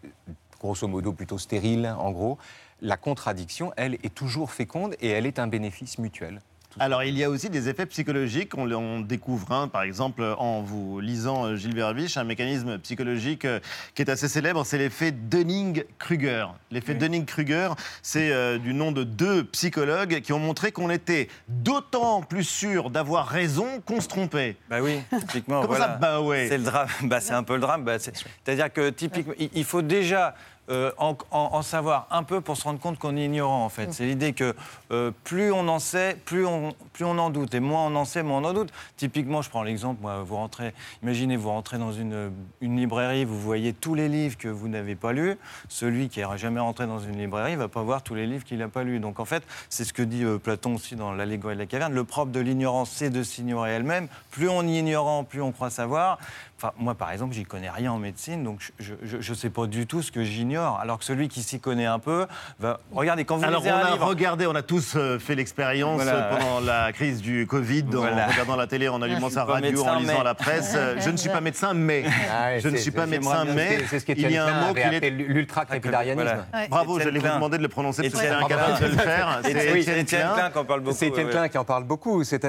grosso 0.60 0.88
modo 0.88 1.12
plutôt 1.12 1.38
stérile, 1.38 1.94
en 1.98 2.10
gros. 2.10 2.38
La 2.82 2.96
contradiction, 2.96 3.72
elle, 3.76 3.94
est 3.94 4.14
toujours 4.14 4.50
féconde 4.50 4.96
et 5.00 5.08
elle 5.08 5.26
est 5.26 5.38
un 5.38 5.46
bénéfice 5.46 5.98
mutuel. 5.98 6.40
Alors, 6.78 7.02
il 7.02 7.16
y 7.18 7.24
a 7.24 7.30
aussi 7.30 7.50
des 7.50 7.68
effets 7.68 7.86
psychologiques. 7.86 8.56
On, 8.56 8.70
on 8.70 9.00
découvre, 9.00 9.50
un, 9.52 9.68
par 9.68 9.82
exemple, 9.82 10.22
en 10.38 10.62
vous 10.62 11.00
lisant 11.00 11.46
euh, 11.46 11.56
Gilles 11.56 11.74
Verbiche, 11.74 12.16
un 12.16 12.24
mécanisme 12.24 12.78
psychologique 12.78 13.44
euh, 13.44 13.58
qui 13.94 14.02
est 14.02 14.10
assez 14.10 14.28
célèbre, 14.28 14.64
c'est 14.64 14.78
l'effet 14.78 15.10
Dunning-Kruger. 15.12 16.46
L'effet 16.70 16.94
Dunning-Kruger, 16.94 17.70
c'est 18.02 18.30
euh, 18.30 18.58
du 18.58 18.72
nom 18.74 18.92
de 18.92 19.04
deux 19.04 19.44
psychologues 19.44 20.20
qui 20.20 20.32
ont 20.32 20.38
montré 20.38 20.72
qu'on 20.72 20.90
était 20.90 21.28
d'autant 21.48 22.22
plus 22.22 22.44
sûr 22.44 22.90
d'avoir 22.90 23.26
raison 23.26 23.80
qu'on 23.84 24.00
se 24.00 24.08
trompait. 24.08 24.56
Bah 24.68 24.78
oui, 24.80 25.00
typiquement. 25.20 25.62
Comment 25.62 25.74
voilà. 25.74 25.84
ça, 25.86 25.96
bah 25.96 26.20
ouais 26.20 26.46
C'est 26.48 26.58
le 26.58 26.64
drame. 26.64 26.88
Bah, 27.02 27.20
c'est 27.20 27.34
un 27.34 27.42
peu 27.42 27.54
le 27.54 27.60
drame. 27.60 27.84
Bah, 27.84 27.98
c'est- 27.98 28.12
C'est-à-dire 28.44 28.72
que 28.72 28.90
typiquement, 28.90 29.34
il 29.38 29.64
faut 29.64 29.82
déjà 29.82 30.34
euh, 30.70 30.92
en, 30.98 31.16
en- 31.30 31.50
en 31.52 31.62
savoir 31.62 32.06
un 32.10 32.22
peu 32.22 32.40
pour 32.40 32.56
se 32.56 32.64
rendre 32.64 32.78
compte 32.78 32.98
qu'on 32.98 33.16
est 33.16 33.24
ignorant. 33.24 33.64
En 33.64 33.68
fait, 33.68 33.92
c'est 33.92 34.04
l'idée 34.06 34.32
que 34.32 34.54
euh, 34.92 35.10
plus 35.24 35.52
on 35.52 35.66
en 35.68 35.78
sait, 35.78 36.16
plus 36.24 36.46
on, 36.46 36.74
plus 36.92 37.04
on 37.04 37.18
en 37.18 37.30
doute, 37.30 37.54
et 37.54 37.60
moins 37.60 37.86
on 37.86 37.94
en 37.96 38.04
sait, 38.04 38.22
moins 38.22 38.38
on 38.40 38.44
en 38.44 38.52
doute. 38.52 38.70
Typiquement, 38.96 39.42
je 39.42 39.50
prends 39.50 39.62
l'exemple. 39.62 40.00
Moi, 40.02 40.22
vous 40.22 40.36
rentrez. 40.36 40.72
Imaginez, 41.02 41.36
vous 41.36 41.48
rentrez 41.50 41.78
dans 41.78 41.92
une, 41.92 42.30
une 42.60 42.76
librairie, 42.76 43.24
vous 43.24 43.38
voyez 43.40 43.72
tous 43.72 43.94
les 43.94 44.08
livres 44.08 44.36
que 44.38 44.48
vous 44.48 44.68
n'avez 44.68 44.94
pas 44.94 45.12
lus. 45.12 45.36
Celui 45.68 46.08
qui 46.08 46.20
n'a 46.20 46.36
jamais 46.36 46.60
rentré 46.60 46.86
dans 46.86 46.98
une 47.00 47.18
librairie 47.18 47.56
va 47.56 47.68
pas 47.68 47.82
voir 47.82 48.02
tous 48.02 48.14
les 48.14 48.26
livres 48.26 48.44
qu'il 48.44 48.58
n'a 48.58 48.68
pas 48.68 48.84
lus. 48.84 49.00
Donc 49.00 49.20
en 49.20 49.24
fait, 49.24 49.42
c'est 49.68 49.84
ce 49.84 49.92
que 49.92 50.02
dit 50.02 50.24
euh, 50.24 50.38
Platon 50.38 50.74
aussi 50.76 50.96
dans 50.96 51.12
l'allégorie 51.12 51.54
de 51.54 51.60
la 51.60 51.66
caverne. 51.66 51.92
Le 51.92 52.04
propre 52.04 52.32
de 52.32 52.40
l'ignorance, 52.40 52.90
c'est 52.90 53.10
de 53.10 53.22
s'ignorer 53.22 53.70
elle-même. 53.72 54.08
Plus 54.30 54.48
on 54.48 54.62
est 54.62 54.78
ignorant, 54.78 55.24
plus 55.24 55.42
on 55.42 55.52
croit 55.52 55.70
savoir. 55.70 56.18
Enfin, 56.62 56.74
moi, 56.76 56.94
par 56.94 57.10
exemple, 57.10 57.32
j'y 57.34 57.44
connais 57.44 57.70
rien 57.70 57.90
en 57.90 57.98
médecine, 57.98 58.44
donc 58.44 58.60
je 58.78 58.92
ne 59.30 59.34
sais 59.34 59.48
pas 59.48 59.66
du 59.66 59.86
tout 59.86 60.02
ce 60.02 60.12
que 60.12 60.24
j'ignore. 60.24 60.78
Alors 60.82 60.98
que 60.98 61.06
celui 61.06 61.28
qui 61.28 61.42
s'y 61.42 61.58
connaît 61.58 61.86
un 61.86 61.98
peu 61.98 62.26
va. 62.58 62.80
Regardez, 62.92 63.24
quand 63.24 63.38
vous 63.38 63.44
Alors, 63.44 63.60
on 63.62 63.64
lisez 63.64 63.70
un 63.74 63.78
a 63.78 63.92
livre. 63.92 64.06
regardé, 64.06 64.46
on 64.46 64.54
a 64.54 64.60
tous 64.60 64.92
euh, 64.94 65.18
fait 65.18 65.34
l'expérience 65.34 66.02
Voilà. 66.02 66.12
euh, 66.14 66.36
pendant 66.36 66.60
la 66.60 66.92
crise 66.92 67.22
du 67.22 67.46
Covid, 67.46 67.84
Voilà. 67.90 68.26
en 68.26 68.30
regardant 68.30 68.56
la 68.56 68.66
télé, 68.66 68.88
en 68.90 69.00
allumant 69.00 69.30
sa 69.30 69.44
radio, 69.44 69.70
médecin, 69.70 69.94
en 69.94 69.98
lisant 70.00 70.18
mais- 70.18 70.24
la 70.24 70.34
presse. 70.34 70.74
Euh, 70.76 70.96
Je 71.00 71.08
ne 71.08 71.16
suis 71.16 71.30
pas 71.30 71.40
médecin, 71.40 71.72
mais. 71.72 72.04
Ah 72.30 72.58
je 72.58 72.68
ne 72.68 72.76
suis 72.76 72.90
pas 72.90 73.06
médecin, 73.06 73.46
mais. 73.46 73.78
c'est 73.88 74.00
ce 74.00 74.04
il 74.12 74.30
y 74.30 74.36
a 74.36 74.44
un 74.46 74.66
mot 74.68 74.74
qui 74.74 74.80
est. 74.80 75.08
l'ultra-crépidarianisme. 75.10 76.44
Voilà. 76.52 76.68
Bravo, 76.68 77.00
j'allais 77.00 77.20
vous 77.20 77.26
demander 77.28 77.56
de 77.56 77.62
le 77.62 77.68
prononcer 77.68 78.10
parce 78.10 78.22
que 78.22 78.28
incapable 78.44 78.80
de 78.82 78.86
le 78.86 78.98
faire. 78.98 79.40
C'est 79.44 79.80
Étienne 79.80 80.04
Klein. 80.04 80.50
Qui 80.52 80.58
en 80.58 80.64
parle 80.66 80.80
beaucoup. 80.80 80.96
C'est 80.96 81.06
Étienne 81.08 81.28
Klein 81.30 81.48
qui 81.48 81.56
en 81.56 81.64
parle 81.64 81.84
beaucoup. 81.84 82.22
C'est 82.22 82.44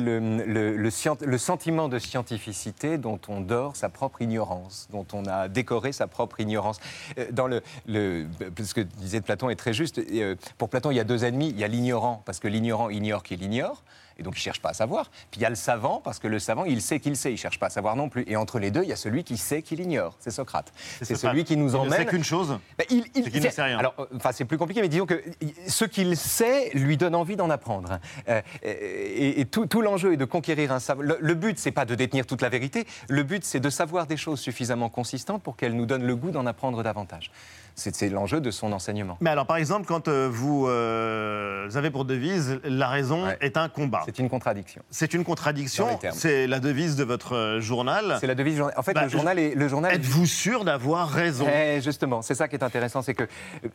le 0.00 1.38
sentiment 1.38 1.88
de 1.88 1.98
scientificité 1.98 2.98
dont 2.98 3.18
on 3.28 3.40
dort 3.48 3.74
sa 3.74 3.88
propre 3.88 4.22
ignorance, 4.22 4.86
dont 4.92 5.06
on 5.12 5.26
a 5.26 5.48
décoré 5.48 5.90
sa 5.90 6.06
propre 6.06 6.38
ignorance. 6.38 6.78
Euh, 7.18 7.26
Dans 7.32 7.48
le, 7.48 7.62
le, 7.86 8.26
ce 8.62 8.74
que 8.74 8.82
disait 8.82 9.20
Platon 9.20 9.50
est 9.50 9.56
très 9.56 9.72
juste. 9.72 9.98
Euh, 9.98 10.36
Pour 10.58 10.68
Platon, 10.68 10.92
il 10.92 10.96
y 10.96 11.00
a 11.00 11.04
deux 11.04 11.24
ennemis. 11.24 11.48
Il 11.48 11.58
y 11.58 11.64
a 11.64 11.68
l'ignorant, 11.68 12.22
parce 12.24 12.38
que 12.38 12.46
l'ignorant 12.46 12.90
ignore 12.90 13.24
qu'il 13.24 13.42
ignore. 13.42 13.82
Et 14.18 14.22
donc, 14.24 14.34
il 14.34 14.38
ne 14.40 14.42
cherche 14.42 14.60
pas 14.60 14.70
à 14.70 14.74
savoir. 14.74 15.10
Puis 15.30 15.40
il 15.40 15.42
y 15.42 15.46
a 15.46 15.48
le 15.48 15.54
savant, 15.54 16.00
parce 16.02 16.18
que 16.18 16.26
le 16.26 16.38
savant, 16.40 16.64
il 16.64 16.82
sait 16.82 16.98
qu'il 16.98 17.16
sait, 17.16 17.30
il 17.30 17.34
ne 17.34 17.38
cherche 17.38 17.58
pas 17.60 17.66
à 17.66 17.70
savoir 17.70 17.94
non 17.94 18.08
plus. 18.08 18.24
Et 18.26 18.34
entre 18.36 18.58
les 18.58 18.70
deux, 18.72 18.82
il 18.82 18.88
y 18.88 18.92
a 18.92 18.96
celui 18.96 19.22
qui 19.22 19.36
sait 19.36 19.62
qu'il 19.62 19.78
ignore. 19.80 20.16
C'est 20.18 20.30
Socrate. 20.32 20.72
C'est 21.02 21.14
celui 21.14 21.44
qui 21.44 21.56
nous 21.56 21.68
Il 21.68 21.72
ne 21.74 21.78
emmène. 21.78 21.92
sait 21.98 22.06
qu'une 22.06 22.24
chose. 22.24 22.58
Ben, 22.76 22.84
il, 22.90 23.04
il- 23.14 23.24
C'est 23.24 23.30
qu'il 23.30 23.42
ne 23.42 23.48
sait 23.50 23.62
rien. 23.62 23.78
Alors, 23.78 23.94
euh, 24.00 24.06
enfin, 24.16 24.30
c'est 24.32 24.44
plus 24.44 24.58
compliqué, 24.58 24.80
mais 24.80 24.88
disons 24.88 25.06
que 25.06 25.22
ce 25.68 25.84
qu'il 25.84 26.16
sait 26.16 26.70
lui 26.74 26.96
donne 26.96 27.14
envie 27.14 27.36
d'en 27.36 27.50
apprendre. 27.50 28.00
Euh, 28.28 28.40
et 28.62 29.40
et 29.40 29.44
tout, 29.44 29.66
tout 29.66 29.82
l'enjeu 29.82 30.14
est 30.14 30.16
de 30.16 30.24
conquérir 30.24 30.72
un 30.72 30.80
savoir. 30.80 31.06
Le, 31.06 31.18
le 31.20 31.34
but, 31.34 31.58
c'est 31.58 31.70
pas 31.70 31.84
de 31.84 31.94
détenir 31.94 32.26
toute 32.26 32.42
la 32.42 32.48
vérité. 32.48 32.86
Le 33.08 33.22
but, 33.22 33.44
c'est 33.44 33.60
de 33.60 33.70
savoir 33.70 34.06
des 34.06 34.16
choses 34.16 34.40
suffisamment 34.40 34.88
consistantes 34.88 35.42
pour 35.42 35.56
qu'elles 35.56 35.74
nous 35.76 35.86
donnent 35.86 36.06
le 36.06 36.16
goût 36.16 36.30
d'en 36.30 36.46
apprendre 36.46 36.82
davantage. 36.82 37.30
C'est 37.78 38.08
l'enjeu 38.08 38.40
de 38.40 38.50
son 38.50 38.72
enseignement. 38.72 39.16
Mais 39.20 39.30
alors, 39.30 39.46
par 39.46 39.56
exemple, 39.56 39.86
quand 39.86 40.08
euh, 40.08 40.28
vous 40.30 40.66
euh, 40.66 41.70
avez 41.74 41.90
pour 41.90 42.04
devise 42.04 42.60
la 42.64 42.88
raison 42.88 43.24
est 43.40 43.56
un 43.56 43.68
combat. 43.68 44.02
C'est 44.04 44.18
une 44.18 44.28
contradiction. 44.28 44.82
C'est 44.90 45.14
une 45.14 45.24
contradiction. 45.24 45.98
C'est 46.12 46.46
la 46.46 46.58
devise 46.58 46.96
de 46.96 47.04
votre 47.04 47.34
euh, 47.36 47.60
journal. 47.60 48.16
C'est 48.20 48.26
la 48.26 48.34
devise. 48.34 48.60
En 48.76 48.82
fait, 48.82 48.94
Bah, 48.94 49.04
le 49.04 49.08
journal 49.08 49.38
est. 49.38 49.54
Le 49.54 49.68
journal 49.68 49.94
Êtes-vous 49.94 50.26
sûr 50.26 50.64
d'avoir 50.64 51.08
raison? 51.08 51.46
Eh, 51.48 51.80
justement, 51.80 52.20
c'est 52.22 52.34
ça 52.34 52.48
qui 52.48 52.56
est 52.56 52.64
intéressant, 52.64 53.00
c'est 53.02 53.14
que, 53.14 53.24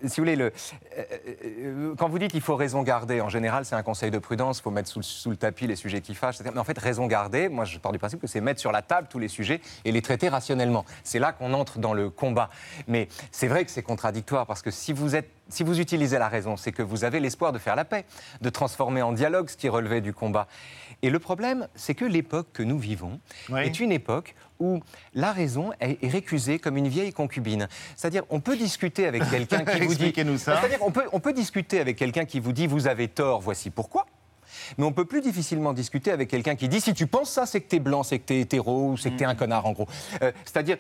si 0.06 0.20
vous 0.20 0.26
voulez, 0.26 0.36
le, 0.36 0.52
quand 1.98 2.10
vous 2.10 2.20
dites 2.20 2.32
qu'il 2.32 2.42
faut 2.42 2.56
raison 2.56 2.84
garder, 2.84 3.22
en 3.22 3.30
général, 3.30 3.66
c'est 3.66 3.76
un 3.76 3.84
conseil 3.84 4.12
de 4.12 4.18
prudence, 4.18 4.60
il 4.60 4.64
faut 4.64 4.72
mettre 4.72 4.90
sous, 4.90 5.00
le- 5.00 5.04
sous 5.04 5.30
le 5.30 5.36
tapis 5.38 5.68
les 5.68 5.76
sujets 5.76 6.02
qui 6.02 6.14
fâchent, 6.16 6.36
etc. 6.36 6.52
Mais 6.54 6.60
en 6.60 6.64
fait, 6.64 6.78
raison 6.78 7.08
garder, 7.08 7.50
moi, 7.50 7.66
je 7.66 7.78
pars 7.80 7.92
du 7.92 8.00
principe 8.00 8.20
que 8.22 8.28
c'est 8.28 8.42
mettre 8.42 8.60
sur 8.60 8.72
la 8.72 8.82
table 8.82 9.08
tous 9.10 9.20
les 9.20 9.28
sujets 9.28 9.62
et 9.86 9.92
les 9.92 10.02
traiter 10.02 10.30
rationnellement. 10.30 10.86
C'est 11.04 11.20
là 11.20 11.32
qu'on 11.32 11.54
entre 11.54 11.80
dans 11.80 11.94
le 11.94 12.10
combat. 12.10 12.50
Mais 12.88 13.08
c'est 13.32 13.48
vrai 13.48 13.66
que 13.66 13.72
c'est 13.72 13.82
contradictoire, 13.94 14.48
parce 14.48 14.64
que 14.64 14.72
si 14.72 14.92
vous 14.92 15.16
êtes 15.16 15.30
si 15.50 15.64
vous 15.64 15.80
utilisez 15.80 16.18
la 16.18 16.30
raison, 16.30 16.58
c'est 16.58 16.72
que 16.72 16.82
vous 16.82 17.04
avez 17.04 17.20
l'espoir 17.20 17.52
de 17.52 17.60
faire 17.60 17.76
la 17.76 17.86
paix, 17.86 18.06
de 18.42 18.50
transformer 18.50 19.04
en 19.04 19.12
dialogue 19.12 19.50
ce 19.50 19.58
qui 19.58 19.70
relevait 19.70 20.02
du 20.02 20.12
combat. 20.12 20.48
Et 21.04 21.12
le 21.12 21.20
problème, 21.20 21.68
c'est 21.76 21.94
que 21.94 22.06
l'époque 22.06 22.48
que 22.54 22.64
nous 22.64 22.80
vivons 22.80 23.20
est 23.56 23.80
une 23.80 23.92
époque 23.92 24.34
où 24.60 24.80
la 25.14 25.32
raison 25.32 25.72
est 25.80 26.08
récusée 26.08 26.58
comme 26.58 26.78
une 26.78 26.88
vieille 26.88 27.14
concubine. 27.14 27.68
C'est-à-dire, 27.96 28.24
on 28.30 28.40
peut 28.40 28.56
discuter 28.56 29.06
avec 29.06 29.30
quelqu'un 29.30 29.66
qui 29.72 29.80
vous 29.82 29.94
dit... 29.94 30.14
C'est-à-dire, 30.16 30.80
on 30.82 30.92
peut, 30.92 31.06
on 31.12 31.20
peut 31.20 31.34
discuter 31.34 31.80
avec 31.80 31.98
quelqu'un 31.98 32.26
qui 32.26 32.40
vous 32.40 32.54
dit 32.54 32.66
«vous 32.76 32.88
avez 32.88 33.10
tort, 33.10 33.42
voici 33.42 33.70
pourquoi». 33.70 34.06
Mais 34.78 34.86
on 34.86 34.92
peut 34.92 35.06
plus 35.06 35.22
difficilement 35.22 35.74
discuter 35.74 36.12
avec 36.12 36.30
quelqu'un 36.30 36.56
qui 36.56 36.68
dit 36.68 36.82
si 36.82 36.94
tu 36.94 37.08
penses 37.08 37.30
ça, 37.30 37.46
c'est 37.46 37.62
que 37.62 37.68
t'es 37.68 37.80
blanc, 37.80 38.04
c'est 38.04 38.20
que 38.20 38.26
t'es 38.26 38.40
hétéro 38.40 38.92
ou 38.92 38.98
c'est 38.98 39.12
que 39.12 39.18
t'es 39.18 39.26
un 39.26 39.36
connard 39.36 39.66
en 39.66 39.72
gros. 39.72 39.88
Euh, 40.22 40.32
C'est-à-dire 40.46 40.78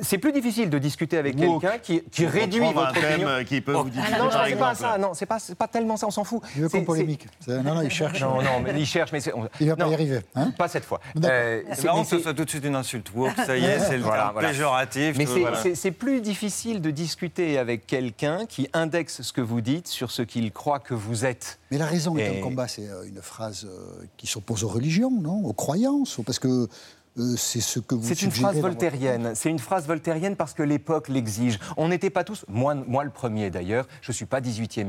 c'est 0.00 0.18
plus 0.18 0.32
difficile 0.32 0.70
de 0.70 0.78
discuter 0.78 1.16
avec 1.18 1.36
quelqu'un 1.36 1.78
qui, 1.78 2.02
qui 2.10 2.26
réduit 2.26 2.60
votre 2.72 2.88
un 2.88 2.92
thème, 2.92 3.04
opinion. 3.12 3.28
euh, 3.28 3.44
qui 3.44 3.60
peut 3.60 3.72
vous 3.72 3.88
diffuser, 3.90 4.12
non, 4.12 4.28
par 4.28 4.42
non, 4.42 4.44
c'est 4.48 4.56
pas 4.56 4.74
ça. 4.74 4.98
Non, 4.98 5.14
c'est 5.14 5.26
pas, 5.26 5.38
pas 5.58 5.68
tellement 5.68 5.96
ça. 5.96 6.06
On 6.06 6.10
s'en 6.10 6.24
fout. 6.24 6.40
Il 6.56 6.62
veut 6.62 6.68
C'est- 6.68 6.78
qu'on 6.78 6.84
polémique. 6.84 7.26
Non, 7.46 7.62
non, 7.62 7.82
il 7.82 7.90
cherche. 7.92 8.20
Non, 8.20 8.42
non, 8.42 8.60
mais 8.62 8.72
il 8.76 8.86
cherche, 8.86 9.12
mais 9.12 9.20
Il 9.60 9.68
va 9.68 9.76
pas 9.76 9.84
non, 9.84 9.90
y 9.90 9.94
arriver. 9.94 10.20
Hein 10.34 10.50
Pas 10.56 10.68
cette 10.68 10.84
fois. 10.84 11.00
Euh, 11.24 11.62
C'est 11.72 11.84
marrant 11.84 12.02
que 12.02 12.08
ce 12.08 12.18
soit 12.18 12.34
tout 12.34 12.44
de 12.44 12.50
suite 12.50 12.64
une 12.64 12.74
insulte. 12.76 13.10
Woke, 13.14 13.32
ça 13.46 13.56
y 13.56 13.64
est, 13.64 13.78
c'est 13.80 13.96
le 13.96 14.02
Voilà, 14.02 14.22
terme 14.24 14.32
voilà. 14.34 14.48
péjoratif. 14.48 15.16
Mais 15.18 15.74
c'est 15.74 15.90
plus 15.92 16.20
difficile 16.20 16.80
de 16.80 16.90
discuter 16.90 17.58
avec 17.58 17.86
quelqu'un 17.86 18.46
qui 18.46 18.68
indexe 18.72 19.22
ce 19.22 19.32
que 19.32 19.40
vous 19.40 19.60
dites 19.60 19.86
sur 19.88 20.10
ce 20.10 20.22
qu'il 20.22 20.50
croit 20.52 20.78
que 20.80 20.94
vous 20.94 21.24
êtes. 21.24 21.58
Mais 21.70 21.78
la 21.78 21.86
raison 21.86 22.16
est 22.16 22.38
un 22.38 22.42
combat, 22.42 22.68
c'est 22.68 22.88
euh, 22.88 23.04
une 23.06 23.20
phrase 23.22 23.66
euh, 23.68 24.04
qui 24.16 24.26
s'oppose 24.26 24.64
aux 24.64 24.68
religions, 24.68 25.10
non? 25.10 25.42
Aux 25.44 25.52
croyances, 25.52 26.20
parce 26.24 26.38
que 26.38 26.68
euh, 27.18 27.34
c'est 27.36 27.60
ce 27.60 27.78
que 27.80 27.94
vous 27.94 28.02
C'est 28.06 28.22
une 28.22 28.30
phrase 28.30 28.58
voltairienne. 28.60 29.32
C'est 29.34 29.50
une 29.50 29.58
phrase 29.58 29.86
voltairienne 29.86 30.36
parce 30.36 30.54
que 30.54 30.62
l'époque 30.62 31.08
l'exige. 31.08 31.58
On 31.76 31.88
n'était 31.88 32.10
pas 32.10 32.24
tous, 32.24 32.44
moi, 32.48 32.74
moi 32.74 33.04
le 33.04 33.10
premier 33.10 33.50
d'ailleurs, 33.50 33.86
je 34.02 34.10
ne 34.10 34.14
suis 34.14 34.26
pas 34.26 34.40
18e 34.40 34.84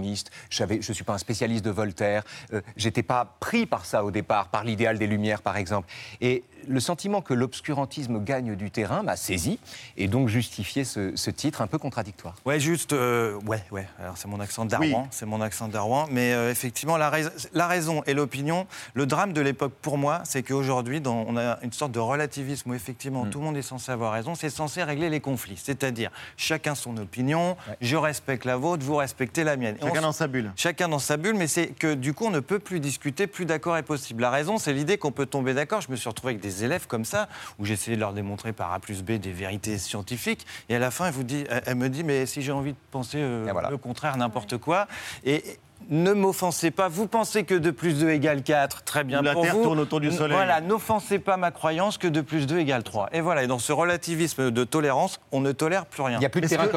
je 0.50 0.64
ne 0.64 0.82
suis 0.82 1.04
pas 1.04 1.14
un 1.14 1.18
spécialiste 1.18 1.64
de 1.66 1.70
Voltaire, 1.72 2.24
euh, 2.54 2.62
j'étais 2.78 3.04
pas 3.04 3.36
pris 3.40 3.66
par 3.66 3.86
ça 3.86 4.04
au 4.04 4.12
départ, 4.12 4.48
par 4.50 4.64
l'idéal 4.64 4.98
des 4.98 5.08
Lumières 5.08 5.42
par 5.42 5.58
exemple. 5.58 5.88
Et 6.22 6.44
le 6.68 6.80
sentiment 6.80 7.22
que 7.22 7.34
l'obscurantisme 7.34 8.24
gagne 8.24 8.56
du 8.56 8.72
terrain 8.72 9.04
m'a 9.04 9.16
saisi 9.16 9.60
et 9.98 10.08
donc 10.08 10.28
justifié 10.30 10.84
ce, 10.84 11.16
ce 11.16 11.30
titre 11.30 11.62
un 11.62 11.68
peu 11.68 11.78
contradictoire. 11.78 12.36
Ouais, 12.46 12.60
juste, 12.60 12.94
euh, 12.94 13.40
ouais, 13.46 13.64
ouais. 13.72 13.88
Alors 14.00 14.18
c'est 14.18 14.28
mon 14.28 14.40
accent 14.40 14.66
d'Arwan, 14.66 14.90
Oui. 15.04 15.08
c'est 15.12 15.26
mon 15.28 15.42
accent 15.42 15.68
d'Arwan, 15.68 16.08
mais 16.12 16.34
euh, 16.34 16.50
effectivement 16.52 16.98
la, 16.98 17.10
rais- 17.10 17.32
la 17.54 17.68
raison 17.68 18.02
et 18.08 18.14
l'opinion. 18.14 18.66
Le 18.96 19.06
drame 19.06 19.34
de 19.34 19.42
l'époque 19.42 19.74
pour 19.82 19.98
moi, 19.98 20.22
c'est 20.26 20.42
qu'aujourd'hui, 20.44 21.02
on 21.06 21.38
a 21.38 21.60
une 21.62 21.72
sorte 21.74 21.92
de 21.92 22.00
relativisme 22.16 22.72
où 22.72 22.74
effectivement 22.74 23.26
tout 23.26 23.40
le 23.40 23.46
monde 23.46 23.58
est 23.58 23.62
censé 23.62 23.92
avoir 23.92 24.14
raison. 24.14 24.36
C'est 24.36 24.50
censé 24.50 24.84
régler 24.84 25.10
les 25.10 25.20
conflits, 25.20 25.58
c'est-à-dire 25.58 26.12
chacun 26.38 26.76
son 26.76 26.98
opinion, 26.98 27.58
je 27.82 27.96
respecte 27.96 28.46
la 28.46 28.58
vôtre, 28.58 28.84
vous 28.84 28.96
respectez 28.96 29.44
la 29.44 29.58
mienne. 29.58 29.78
Chacun 29.82 30.00
on 30.00 30.02
dans 30.02 30.12
sa 30.12 30.28
bulle. 30.28 30.52
Chacun 30.56 30.88
dans 30.90 31.00
sa 31.00 31.18
bulle, 31.18 31.36
mais 31.36 31.48
c'est 31.48 31.68
que 31.68 31.94
du 31.94 32.14
coup, 32.14 32.26
on 32.26 32.32
ne 32.32 32.40
peut 32.40 32.60
plus 32.60 32.80
discuter, 32.80 33.28
plus 33.28 33.46
d'accord 33.46 33.78
est 33.78 33.84
possible. 33.84 34.22
La 34.22 34.30
raison, 34.30 34.58
c'est 34.58 34.74
l'idée 34.74 34.98
qu'on 34.98 35.12
peut 35.12 35.26
tomber 35.26 35.54
d'accord. 35.54 35.82
Je 35.82 35.92
me 35.92 35.96
suis 35.96 36.10
retrouvé 36.10 36.32
avec 36.32 36.42
des 36.42 36.64
élèves 36.64 36.88
comme 36.88 37.06
ça, 37.06 37.30
où 37.60 37.66
j'essayais 37.66 37.96
de 37.96 38.02
leur 38.02 38.14
démontrer 38.14 38.54
par 38.54 38.74
A 38.74 38.80
plus 38.80 39.04
B 39.04 39.14
des 39.14 39.32
vérités 39.32 39.78
scientifiques, 39.78 40.46
et 40.70 40.76
à 40.76 40.80
la 40.80 40.92
fin, 40.92 41.08
elle, 41.08 41.14
vous 41.14 41.24
dit, 41.24 41.46
elle, 41.50 41.64
elle 41.66 41.76
me 41.76 41.90
dit, 41.90 42.04
mais 42.04 42.26
si 42.26 42.42
j'ai 42.42 42.52
envie 42.52 42.74
de 42.74 42.78
penser 42.92 43.18
euh, 43.20 43.52
le 43.70 43.78
contraire, 43.78 44.18
n'importe 44.18 44.58
quoi, 44.58 44.88
et 45.24 45.44
ne 45.90 46.14
m'offensez 46.14 46.72
pas. 46.72 46.88
Vous 46.88 47.08
pensez 47.08 47.44
que 47.44 47.56
2 47.56 47.72
plus 47.72 48.00
2 48.00 48.10
égale 48.10 48.44
4, 48.44 48.84
très 48.84 49.04
bien 49.04 49.22
la 49.22 49.34
pour 49.34 49.44
Terre 49.44 49.56
vous. 49.56 49.64
tourne 49.64 49.80
autour 49.80 50.00
du 50.00 50.12
Soleil. 50.12 50.36
Voilà, 50.36 50.62
n'offensez 50.62 51.20
pas 51.20 51.38
ma 51.38 51.52
croyance 51.52 51.98
que 51.98 52.08
2 52.08 52.24
plus 52.24 52.48
2 52.48 52.60
égale 52.60 52.84
3. 52.84 53.10
Et 53.14 53.22
voilà, 53.22 53.44
et 53.44 53.48
dans 53.48 53.60
ce 53.60 53.72
relativisme 53.74 54.52
de 54.52 54.64
tolérance, 54.64 55.20
on 55.32 55.42
ne 55.42 55.52
tolère 55.52 55.86
plus 55.86 56.02
rien. 56.04 56.20
Est-ce 56.46 56.56
que- 56.68 56.72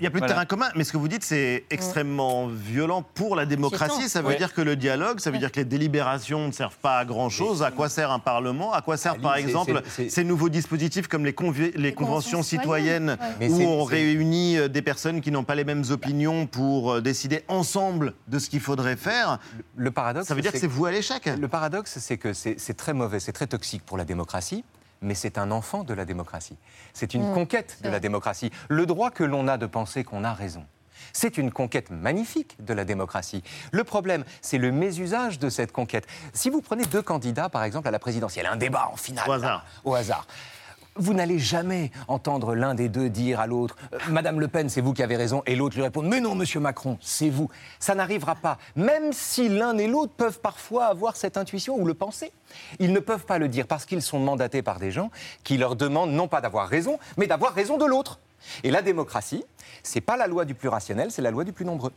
Il 0.00 0.04
n'y 0.04 0.06
a 0.06 0.10
plus 0.10 0.20
de 0.20 0.26
terrain 0.26 0.44
commun, 0.44 0.68
mais 0.76 0.84
ce 0.84 0.92
que 0.92 0.96
vous 0.96 1.08
dites, 1.08 1.24
c'est 1.24 1.64
extrêmement 1.70 2.46
violent 2.46 3.02
pour 3.14 3.34
la 3.34 3.46
démocratie. 3.46 4.08
Ça 4.08 4.22
veut 4.22 4.28
Ouais. 4.28 4.36
dire 4.36 4.54
que 4.54 4.60
le 4.60 4.76
dialogue, 4.76 5.18
ça 5.18 5.30
veut 5.32 5.38
dire 5.38 5.50
que 5.50 5.58
les 5.58 5.64
délibérations 5.64 6.46
ne 6.46 6.52
servent 6.52 6.76
pas 6.78 6.98
à 6.98 7.04
grand-chose. 7.04 7.62
À 7.64 7.70
quoi 7.72 7.88
sert 7.88 8.12
un 8.12 8.18
Parlement? 8.20 8.72
À 8.72 8.80
quoi 8.82 8.96
servent, 8.96 9.20
par 9.20 9.34
c'est- 9.34 9.40
exemple, 9.42 9.82
ces 10.08 10.22
nouveaux 10.24 10.48
dispositifs 10.50 11.08
comme 11.08 11.24
les, 11.24 11.34
les 11.74 11.94
conventions 11.94 12.42
citoyennes, 12.44 13.16
citoyennes, 13.16 13.18
ouais. 13.40 13.48
Mais 13.48 13.48
où 13.50 13.62
on 13.68 13.84
réunit 13.84 14.56
euh, 14.58 14.68
des 14.68 14.82
personnes 14.82 15.20
qui 15.20 15.30
n'ont 15.32 15.44
pas 15.44 15.54
les 15.56 15.64
mêmes 15.64 15.84
opinions 15.90 16.46
pour 16.46 16.92
euh, 16.92 17.00
décider 17.00 17.42
ensemble 17.48 18.14
de 18.28 18.38
ce 18.38 18.48
qu'il 18.50 18.60
faudrait 18.60 18.96
faire? 18.96 19.38
Le 19.76 19.90
paradoxe, 19.90 20.28
Ça 20.28 20.34
veut 20.34 20.42
dire 20.42 20.52
que 20.52 20.58
c'est 20.58 20.66
voué 20.68 20.90
à 20.90 20.92
l'échec. 20.92 21.26
Le 21.26 21.48
paradoxe, 21.48 21.98
c'est 21.98 22.18
que 22.18 22.32
c'est 22.32 22.76
très 22.76 22.92
mauvais, 22.92 23.18
c'est 23.20 23.32
très 23.32 23.46
toxique 23.48 23.82
pour 23.84 23.96
la 23.98 24.04
démocratie. 24.04 24.64
Mais 25.00 25.14
c'est 25.14 25.38
un 25.38 25.50
enfant 25.50 25.84
de 25.84 25.94
la 25.94 26.04
démocratie. 26.04 26.56
C'est 26.92 27.14
une 27.14 27.30
Mmh. 27.30 27.34
conquête 27.34 27.78
de 27.82 27.88
la 27.88 28.00
démocratie. 28.00 28.50
Le 28.68 28.86
droit 28.86 29.10
que 29.10 29.24
l'on 29.24 29.46
a 29.48 29.56
de 29.58 29.66
penser 29.66 30.04
qu'on 30.04 30.24
a 30.24 30.32
raison. 30.34 30.64
C'est 31.12 31.38
une 31.38 31.52
conquête 31.52 31.90
magnifique 31.90 32.56
de 32.64 32.74
la 32.74 32.84
démocratie. 32.84 33.42
Le 33.72 33.84
problème, 33.84 34.24
c'est 34.42 34.58
le 34.58 34.72
mésusage 34.72 35.38
de 35.38 35.48
cette 35.48 35.72
conquête. 35.72 36.06
Si 36.32 36.50
vous 36.50 36.60
prenez 36.60 36.84
deux 36.84 37.02
candidats, 37.02 37.48
par 37.48 37.62
exemple, 37.62 37.86
à 37.88 37.90
la 37.92 37.98
présidentielle, 38.00 38.46
un 38.46 38.56
débat 38.56 38.88
en 38.92 38.96
finale. 38.96 39.28
Au 39.28 39.32
hasard. 39.32 39.64
Au 39.84 39.94
hasard. 39.94 40.26
Vous 40.98 41.14
n'allez 41.14 41.38
jamais 41.38 41.92
entendre 42.08 42.56
l'un 42.56 42.74
des 42.74 42.88
deux 42.88 43.08
dire 43.08 43.38
à 43.38 43.46
l'autre 43.46 43.76
euh, 43.92 43.98
Madame 44.10 44.40
Le 44.40 44.48
Pen, 44.48 44.68
c'est 44.68 44.80
vous 44.80 44.92
qui 44.92 45.02
avez 45.04 45.16
raison, 45.16 45.44
et 45.46 45.54
l'autre 45.54 45.76
lui 45.76 45.82
répondre 45.82 46.08
Mais 46.08 46.20
non, 46.20 46.34
Monsieur 46.34 46.58
Macron, 46.58 46.98
c'est 47.00 47.30
vous. 47.30 47.48
Ça 47.78 47.94
n'arrivera 47.94 48.34
pas, 48.34 48.58
même 48.74 49.12
si 49.12 49.48
l'un 49.48 49.78
et 49.78 49.86
l'autre 49.86 50.12
peuvent 50.16 50.40
parfois 50.40 50.86
avoir 50.86 51.14
cette 51.14 51.36
intuition 51.36 51.76
ou 51.76 51.86
le 51.86 51.94
penser. 51.94 52.32
Ils 52.80 52.92
ne 52.92 52.98
peuvent 52.98 53.26
pas 53.26 53.38
le 53.38 53.46
dire 53.46 53.68
parce 53.68 53.84
qu'ils 53.84 54.02
sont 54.02 54.18
mandatés 54.18 54.62
par 54.62 54.80
des 54.80 54.90
gens 54.90 55.12
qui 55.44 55.56
leur 55.56 55.76
demandent 55.76 56.10
non 56.10 56.26
pas 56.26 56.40
d'avoir 56.40 56.68
raison, 56.68 56.98
mais 57.16 57.28
d'avoir 57.28 57.54
raison 57.54 57.76
de 57.78 57.84
l'autre. 57.84 58.18
Et 58.64 58.70
la 58.72 58.82
démocratie, 58.82 59.44
c'est 59.84 60.00
pas 60.00 60.16
la 60.16 60.26
loi 60.26 60.44
du 60.44 60.54
plus 60.54 60.68
rationnel, 60.68 61.12
c'est 61.12 61.22
la 61.22 61.30
loi 61.30 61.44
du 61.44 61.52
plus 61.52 61.64
nombreux. 61.64 61.92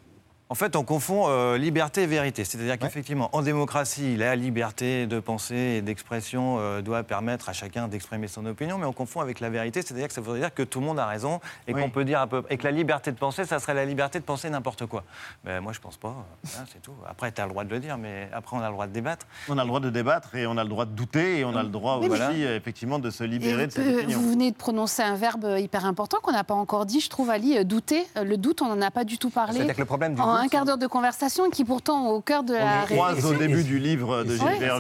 En 0.52 0.54
fait, 0.54 0.76
on 0.76 0.84
confond 0.84 1.30
euh, 1.30 1.58
liberté 1.58 2.02
et 2.04 2.08
vérité. 2.08 2.44
C'est-à-dire 2.44 2.78
qu'effectivement, 2.78 3.30
en 3.32 3.42
démocratie, 3.42 4.18
la 4.18 4.36
liberté 4.36 5.08
de 5.08 5.22
pensée 5.22 5.56
et 5.78 5.82
d'expression 5.82 6.58
euh, 6.60 6.82
doit 6.82 7.04
permettre 7.04 7.48
à 7.48 7.54
chacun 7.54 7.88
d'exprimer 7.88 8.28
son 8.28 8.46
opinion, 8.46 8.78
mais 8.78 8.86
on 8.86 8.92
confond 8.92 9.22
avec 9.22 9.40
la 9.40 9.50
vérité. 9.50 9.82
C'est-à-dire 9.82 10.10
que 10.10 10.14
ça 10.14 10.20
voudrait 10.20 10.42
dire 10.42 10.54
que 10.54 10.64
tout 10.64 10.82
le 10.82 10.86
monde 10.88 11.00
a 11.00 11.06
raison 11.06 11.40
et 11.70 11.74
Oui. 11.74 11.82
qu'on 11.82 11.90
peut 11.90 12.04
dire 12.04 12.20
un 12.20 12.28
peu. 12.28 12.44
Et 12.50 12.58
que 12.58 12.66
la 12.66 12.72
liberté 12.72 13.14
de 13.14 13.16
penser, 13.16 13.46
ça 13.46 13.60
serait 13.60 13.74
la 13.74 13.86
liberté 13.86 14.20
de 14.20 14.26
penser 14.26 14.50
n'importe 14.50 14.88
quoi. 14.88 15.06
Ben, 15.46 15.62
moi, 15.62 15.72
je 15.72 15.80
pense 15.80 15.96
pas. 15.96 16.14
Voilà, 16.44 16.68
c'est 16.70 16.82
tout. 16.82 16.96
Après, 17.10 17.32
tu 17.32 17.40
as 17.40 17.46
le 17.46 17.52
droit 17.52 17.64
de 17.64 17.70
le 17.70 17.80
dire, 17.80 17.98
mais 17.98 18.28
après, 18.34 18.58
on 18.58 18.60
a 18.60 18.68
le 18.68 18.74
droit 18.74 18.88
de 18.88 18.92
débattre. 18.92 19.28
On 19.48 19.58
a 19.58 19.62
le 19.64 19.68
droit 19.70 19.80
de 19.80 19.90
débattre 19.90 20.36
et 20.36 20.48
on 20.48 20.58
a 20.58 20.64
le 20.66 20.70
droit 20.70 20.84
de 20.84 20.92
douter 20.92 21.40
et 21.40 21.46
on 21.46 21.56
a 21.56 21.64
le 21.64 21.70
droit 21.70 22.00
Oui, 22.02 22.10
aussi, 22.10 22.44
euh, 22.44 22.58
effectivement, 22.58 23.00
de 23.00 23.10
se 23.10 23.24
Et 23.24 23.28
libérer 23.28 23.68
de 23.68 23.72
cette 23.72 23.88
euh, 23.88 24.00
opinion. 24.00 24.20
vous 24.20 24.32
venez 24.32 24.52
de 24.52 24.58
prononcer 24.58 25.02
un 25.02 25.16
verbe 25.16 25.56
hyper 25.60 25.86
important 25.86 26.18
qu'on 26.22 26.34
n'a 26.34 26.44
pas 26.44 26.56
encore 26.56 26.86
dit, 26.86 27.00
je 27.00 27.10
trouve, 27.10 27.30
Ali, 27.30 27.64
douter. 27.64 28.06
Le 28.22 28.36
doute, 28.36 28.62
on 28.62 28.68
n'en 28.68 28.82
a 28.82 28.92
pas 28.92 29.06
du 29.06 29.18
tout 29.18 29.30
parlé. 29.30 29.54
C'est-à-dire 29.56 29.76
que 29.76 29.80
le 29.80 29.86
problème 29.86 30.14
du 30.14 30.20
en 30.20 30.26
doute, 30.34 30.41
un 30.42 30.48
quart 30.48 30.66
d'heure 30.66 30.78
de 30.78 30.88
conversation, 30.88 31.50
qui 31.50 31.64
pourtant 31.66 32.08
au 32.10 32.22
cœur 32.22 32.44
de 32.44 32.54
la 32.54 32.82
On 32.84 32.86
croise 32.86 33.26
au 33.26 33.30
réflexion. 33.30 33.40
début 33.48 33.64
du 33.64 33.80
livre 33.80 34.24
de. 34.24 34.36
Gilbert 34.36 34.80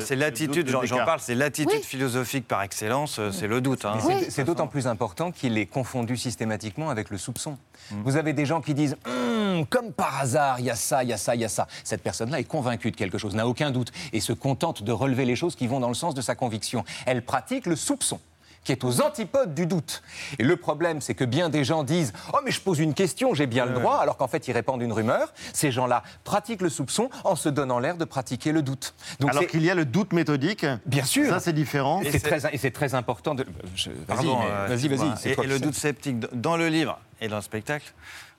C'est 0.00 0.16
l'attitude, 0.16 0.68
j'en 0.84 1.04
parle, 1.04 1.20
c'est 1.20 1.34
l'attitude 1.34 1.82
philosophique 1.82 2.46
par 2.46 2.62
excellence, 2.62 3.18
euh, 3.18 3.30
c'est 3.32 3.46
le 3.46 3.60
doute. 3.60 3.84
hein. 3.84 3.98
C'est- 4.00 4.30
C'est 4.30 4.44
d'autant 4.44 4.66
plus 4.66 4.86
important 4.86 5.30
qu'il 5.32 5.56
est 5.58 5.66
confondu 5.66 6.16
systématiquement 6.16 6.90
avec 6.90 7.10
le 7.10 7.18
soupçon. 7.18 7.56
Vous 8.04 8.16
avez 8.16 8.32
des 8.32 8.46
gens 8.46 8.60
qui 8.60 8.74
disent 8.74 8.96
Hum, 9.06 9.64
comme 9.66 9.92
par 9.92 10.18
hasard, 10.20 10.60
il 10.60 10.66
y 10.66 10.70
a 10.70 10.76
ça, 10.76 11.02
il 11.02 11.08
y 11.08 11.12
a 11.12 11.16
ça, 11.16 11.34
il 11.34 11.40
y 11.40 11.44
a 11.44 11.48
ça. 11.48 11.66
Cette 11.84 12.02
personne-là 12.02 12.38
est 12.40 12.44
convaincue 12.44 12.90
de 12.90 12.96
quelque 12.96 13.18
chose, 13.18 13.34
n'a 13.34 13.48
aucun 13.48 13.70
doute, 13.70 13.90
et 14.12 14.20
se 14.20 14.32
contente 14.32 14.82
de 14.82 14.92
relever 14.92 15.24
les 15.24 15.36
choses 15.36 15.56
qui 15.56 15.66
vont 15.66 15.80
dans 15.80 15.88
le 15.88 15.94
sens 15.94 16.14
de 16.14 16.20
sa 16.20 16.34
conviction. 16.34 16.84
Elle 17.06 17.22
pratique 17.22 17.66
le 17.66 17.74
soupçon 17.76 18.20
qui 18.68 18.72
est 18.72 18.84
aux 18.84 19.00
antipodes 19.00 19.54
du 19.54 19.64
doute. 19.66 20.02
Et 20.38 20.42
le 20.44 20.54
problème, 20.58 21.00
c'est 21.00 21.14
que 21.14 21.24
bien 21.24 21.48
des 21.48 21.64
gens 21.64 21.84
disent 21.84 22.12
Oh, 22.34 22.38
mais 22.44 22.50
je 22.50 22.60
pose 22.60 22.80
une 22.80 22.92
question, 22.92 23.32
j'ai 23.32 23.46
bien 23.46 23.64
le 23.64 23.72
droit, 23.72 23.96
alors 23.96 24.18
qu'en 24.18 24.28
fait, 24.28 24.46
ils 24.46 24.52
répandent 24.52 24.82
une 24.82 24.92
rumeur. 24.92 25.32
Ces 25.54 25.70
gens-là 25.72 26.02
pratiquent 26.22 26.60
le 26.60 26.68
soupçon 26.68 27.08
en 27.24 27.34
se 27.34 27.48
donnant 27.48 27.78
l'air 27.78 27.96
de 27.96 28.04
pratiquer 28.04 28.52
le 28.52 28.60
doute. 28.60 28.92
Donc 29.20 29.30
Alors 29.30 29.46
qu'il 29.46 29.62
y 29.62 29.70
a 29.70 29.74
le 29.74 29.86
doute 29.86 30.12
méthodique. 30.12 30.66
Bien 30.84 31.04
sûr. 31.04 31.30
Ça, 31.30 31.40
c'est 31.40 31.54
différent. 31.54 32.02
Et 32.02 32.10
c'est 32.58 32.70
très, 32.70 32.94
important 32.94 33.34
de. 33.34 33.46
je- 33.74 33.88
Vas-y, 34.06 34.28
euh, 34.28 34.66
vas-y, 34.68 35.30
Et, 35.32 35.46
le 35.46 35.58
doute 35.58 35.74
sceptique, 35.74 36.18
dans 36.38 36.58
le 36.58 36.68
livre 36.68 36.98
et 37.22 37.28
dans 37.28 37.36
le 37.36 37.42
spectacle, 37.42 37.94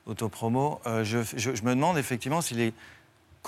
autopromo, 0.05 0.79
euh, 0.85 1.03
je, 1.03 1.19
je- 1.35 1.55
je 1.55 1.63
me 1.63 1.73
demande 1.73 1.97
effectivement 1.97 2.41
si 2.41 2.53
les 2.53 2.73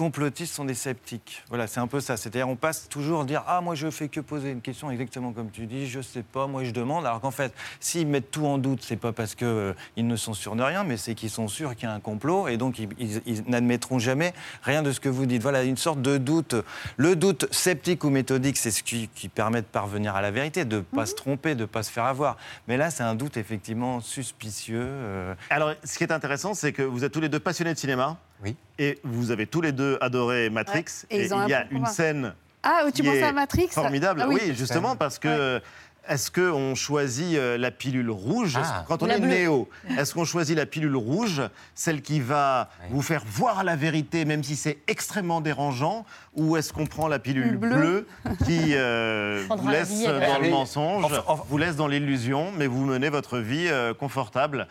complotistes 0.05 0.55
sont 0.55 0.65
des 0.65 0.73
sceptiques. 0.73 1.43
Voilà, 1.49 1.67
c'est 1.67 1.79
un 1.79 1.85
peu 1.85 1.99
ça. 1.99 2.17
C'est-à-dire, 2.17 2.49
on 2.49 2.55
passe 2.55 2.89
toujours 2.89 3.21
à 3.21 3.23
dire 3.25 3.43
Ah, 3.47 3.61
moi, 3.61 3.75
je 3.75 3.89
fais 3.91 4.07
que 4.07 4.19
poser 4.19 4.49
une 4.49 4.61
question 4.61 4.89
exactement 4.89 5.31
comme 5.31 5.51
tu 5.51 5.67
dis, 5.67 5.87
je 5.87 6.01
sais 6.01 6.23
pas, 6.23 6.47
moi, 6.47 6.63
je 6.63 6.71
demande. 6.71 7.05
Alors 7.05 7.21
qu'en 7.21 7.29
fait, 7.29 7.53
s'ils 7.79 8.07
mettent 8.07 8.31
tout 8.31 8.47
en 8.47 8.57
doute, 8.57 8.83
c'est 8.83 8.95
pas 8.97 9.11
parce 9.13 9.35
qu'ils 9.35 9.75
ils 9.97 10.07
ne 10.07 10.15
sont 10.15 10.33
sûrs 10.33 10.55
de 10.55 10.63
rien, 10.63 10.83
mais 10.83 10.97
c'est 10.97 11.13
qu'ils 11.13 11.29
sont 11.29 11.47
sûrs 11.47 11.75
qu'il 11.75 11.87
y 11.87 11.91
a 11.91 11.93
un 11.93 11.99
complot 11.99 12.47
et 12.47 12.57
donc 12.57 12.79
ils, 12.79 12.89
ils- 12.97 13.21
ils 13.27 13.43
n'admettront 13.47 13.99
jamais 13.99 14.33
rien 14.63 14.81
de 14.81 14.91
ce 14.91 14.99
que 14.99 15.07
vous 15.09 15.27
dites. 15.27 15.43
Voilà, 15.43 15.61
une 15.63 15.77
sorte 15.77 16.01
de 16.01 16.17
doute. 16.17 16.55
Le 16.97 17.15
doute 17.15 17.45
sceptique 17.53 18.03
ou 18.03 18.09
méthodique, 18.09 18.57
c'est 18.57 18.71
ce 18.71 18.81
qui, 18.81 19.07
qui 19.13 19.29
permet 19.29 19.61
de 19.61 19.67
parvenir 19.67 20.15
à 20.15 20.21
la 20.21 20.31
vérité, 20.31 20.65
de 20.65 20.77
ne 20.77 20.81
pas 20.81 21.05
se 21.05 21.13
tromper, 21.13 21.53
de 21.53 21.61
ne 21.61 21.65
pas 21.67 21.83
se 21.83 21.91
faire 21.91 22.05
avoir. 22.05 22.37
Mais 22.67 22.75
là, 22.77 22.89
c'est 22.89 23.03
un 23.03 23.13
doute 23.13 23.37
effectivement 23.37 24.01
suspicieux. 24.01 24.81
euh, 24.83 25.35
Alors, 25.51 25.73
ce 25.83 25.97
qui 25.97 26.03
est 26.03 26.11
intéressant, 26.11 26.55
c'est 26.55 26.73
que 26.73 26.81
vous 26.81 27.03
êtes 27.03 27.11
tous 27.11 27.21
les 27.21 27.29
deux 27.29 27.39
passionnés 27.39 27.73
de 27.73 27.79
cinéma. 27.79 28.17
Oui. 28.43 28.55
Et 28.79 28.99
vous 29.03 29.31
avez 29.31 29.45
tous 29.47 29.61
les 29.61 29.71
deux 29.71 29.97
adoré 30.01 30.49
Matrix. 30.49 30.85
Ouais, 31.11 31.17
et 31.17 31.25
ils 31.25 31.33
ont 31.33 31.43
il 31.45 31.49
y 31.49 31.53
a 31.53 31.65
une 31.71 31.85
scène. 31.85 32.33
Ah, 32.63 32.81
tu 32.87 32.91
qui 32.91 33.03
penses 33.03 33.15
est 33.15 33.23
à 33.23 33.31
Matrix 33.31 33.67
Formidable. 33.69 34.21
Ah 34.23 34.27
oui. 34.27 34.39
oui. 34.47 34.55
justement, 34.55 34.95
parce 34.95 35.19
que. 35.19 35.61
Est-ce 36.09 36.31
qu'on 36.31 36.73
choisit 36.73 37.37
euh, 37.37 37.59
la 37.59 37.69
pilule 37.69 38.09
rouge? 38.09 38.57
Ah. 38.57 38.83
Quand 38.87 39.03
on 39.03 39.05
La 39.05 39.17
est 39.17 39.19
bleue. 39.19 39.29
néo, 39.29 39.69
est-ce 39.99 40.15
qu'on 40.15 40.25
choisit 40.25 40.57
la 40.57 40.65
pilule 40.65 40.95
rouge, 40.95 41.43
celle 41.75 42.01
qui 42.01 42.19
va 42.19 42.69
vous 42.89 43.03
faire 43.03 43.21
voir 43.23 43.63
la 43.63 43.75
vérité, 43.75 44.25
même 44.25 44.43
si 44.43 44.55
c'est 44.55 44.79
extrêmement 44.87 45.41
dérangeant 45.41 46.03
Ou 46.35 46.57
est-ce 46.57 46.73
qu'on 46.73 46.87
prend 46.87 47.07
la 47.07 47.19
pilule 47.19 47.55
Bleue. 47.55 47.69
bleue, 47.69 48.07
qui 48.47 48.73
euh, 48.73 49.45
vous 49.55 49.67
la 49.67 49.73
laisse 49.81 49.91
vie 49.91 50.05
dans 50.07 50.39
le 50.39 50.49
mensonge, 50.49 51.05
Enfin, 51.05 51.23
enfin- 51.27 51.43
vous 51.47 51.57
laisse 51.59 51.75
dans 51.75 51.87
l'illusion, 51.87 52.51
mais 52.57 52.65
vous 52.65 52.83
menez 52.83 53.09
votre 53.09 53.37
vie 53.37 53.67
euh, 53.69 53.93
confortable 53.93 54.67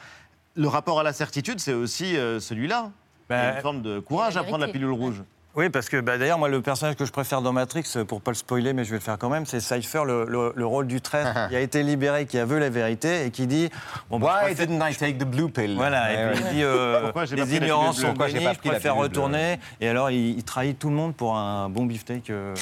le 0.57 0.67
rapport 0.67 0.99
à 0.99 1.05
la 1.05 1.13
certitude, 1.13 1.61
c'est 1.61 1.73
aussi 1.73 2.17
euh, 2.17 2.41
celui-là. 2.41 2.91
Il 3.31 3.35
y 3.35 3.37
a 3.37 3.51
Ben, 3.51 3.57
une 3.57 3.63
forme 3.63 3.83
de 3.83 4.01
courage 4.01 4.37
à 4.37 4.43
prendre 4.43 4.67
la 4.67 4.73
pilule 4.73 4.91
rouge. 4.91 5.23
Oui, 5.57 5.69
parce 5.69 5.89
que 5.89 6.01
bah, 6.01 6.17
d'ailleurs, 6.17 6.39
moi, 6.39 6.49
le 6.49 6.63
personnage 6.63 6.95
que 6.95 7.05
je 7.05 7.11
préfère 7.11 7.43
dans 7.43 7.53
Matrix, 7.53 7.83
pour 8.07 8.21
pas 8.21 8.31
le 8.31 8.37
spoiler, 8.37 8.73
mais 8.73 8.85
je 8.85 8.91
vais 8.91 8.97
le 8.99 9.03
faire 9.03 9.19
quand 9.19 9.29
même, 9.31 9.47
c'est 9.47 9.59
Cypher, 9.61 10.03
le, 10.07 10.25
le- 10.27 10.53
le 10.55 10.67
rôle 10.67 10.87
du 10.87 11.01
traître 11.01 11.33
qui 11.49 11.57
a 11.57 11.61
été 11.61 11.83
libéré, 11.83 12.27
qui 12.27 12.39
a 12.39 12.45
vu 12.45 12.61
la 12.61 12.71
vérité 12.71 13.27
et 13.27 13.31
qui 13.33 13.49
dit 13.49 13.69
bon, 14.11 14.21
bah, 14.21 14.43
Why 14.47 14.55
didn't 14.55 14.81
I 14.81 14.95
take 14.95 15.15
the 15.19 15.25
blue 15.25 15.51
pill? 15.51 15.75
Voilà, 15.75 16.05
Ouais, 16.05 16.15
et 16.15 16.33
puis 16.35 16.43
ouais. 16.45 16.49
il 16.51 16.55
dit 16.57 16.63
euh, 16.63 17.13
les 17.33 17.59
bleue? 17.61 17.69
sont 17.93 18.15
pas 18.15 18.29
je 18.29 18.59
préfère 18.69 18.95
retourner. 18.95 19.59
Et 19.81 19.89
alors, 19.89 20.11
il, 20.11 20.39
il 20.39 20.45
trahit 20.45 20.79
tout 20.79 20.89
le 20.89 20.95
monde 20.97 21.17
pour 21.17 21.37
un 21.37 21.69
bon 21.69 21.85
beefsteak. 21.85 22.31
euh, 22.31 22.55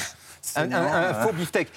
Un, 0.55 0.61
un- 0.61 0.63
saignant, 0.71 0.77
un 0.93 1.01
euh. 1.03 1.13
faux 1.23 1.33
beefsteak. 1.33 1.67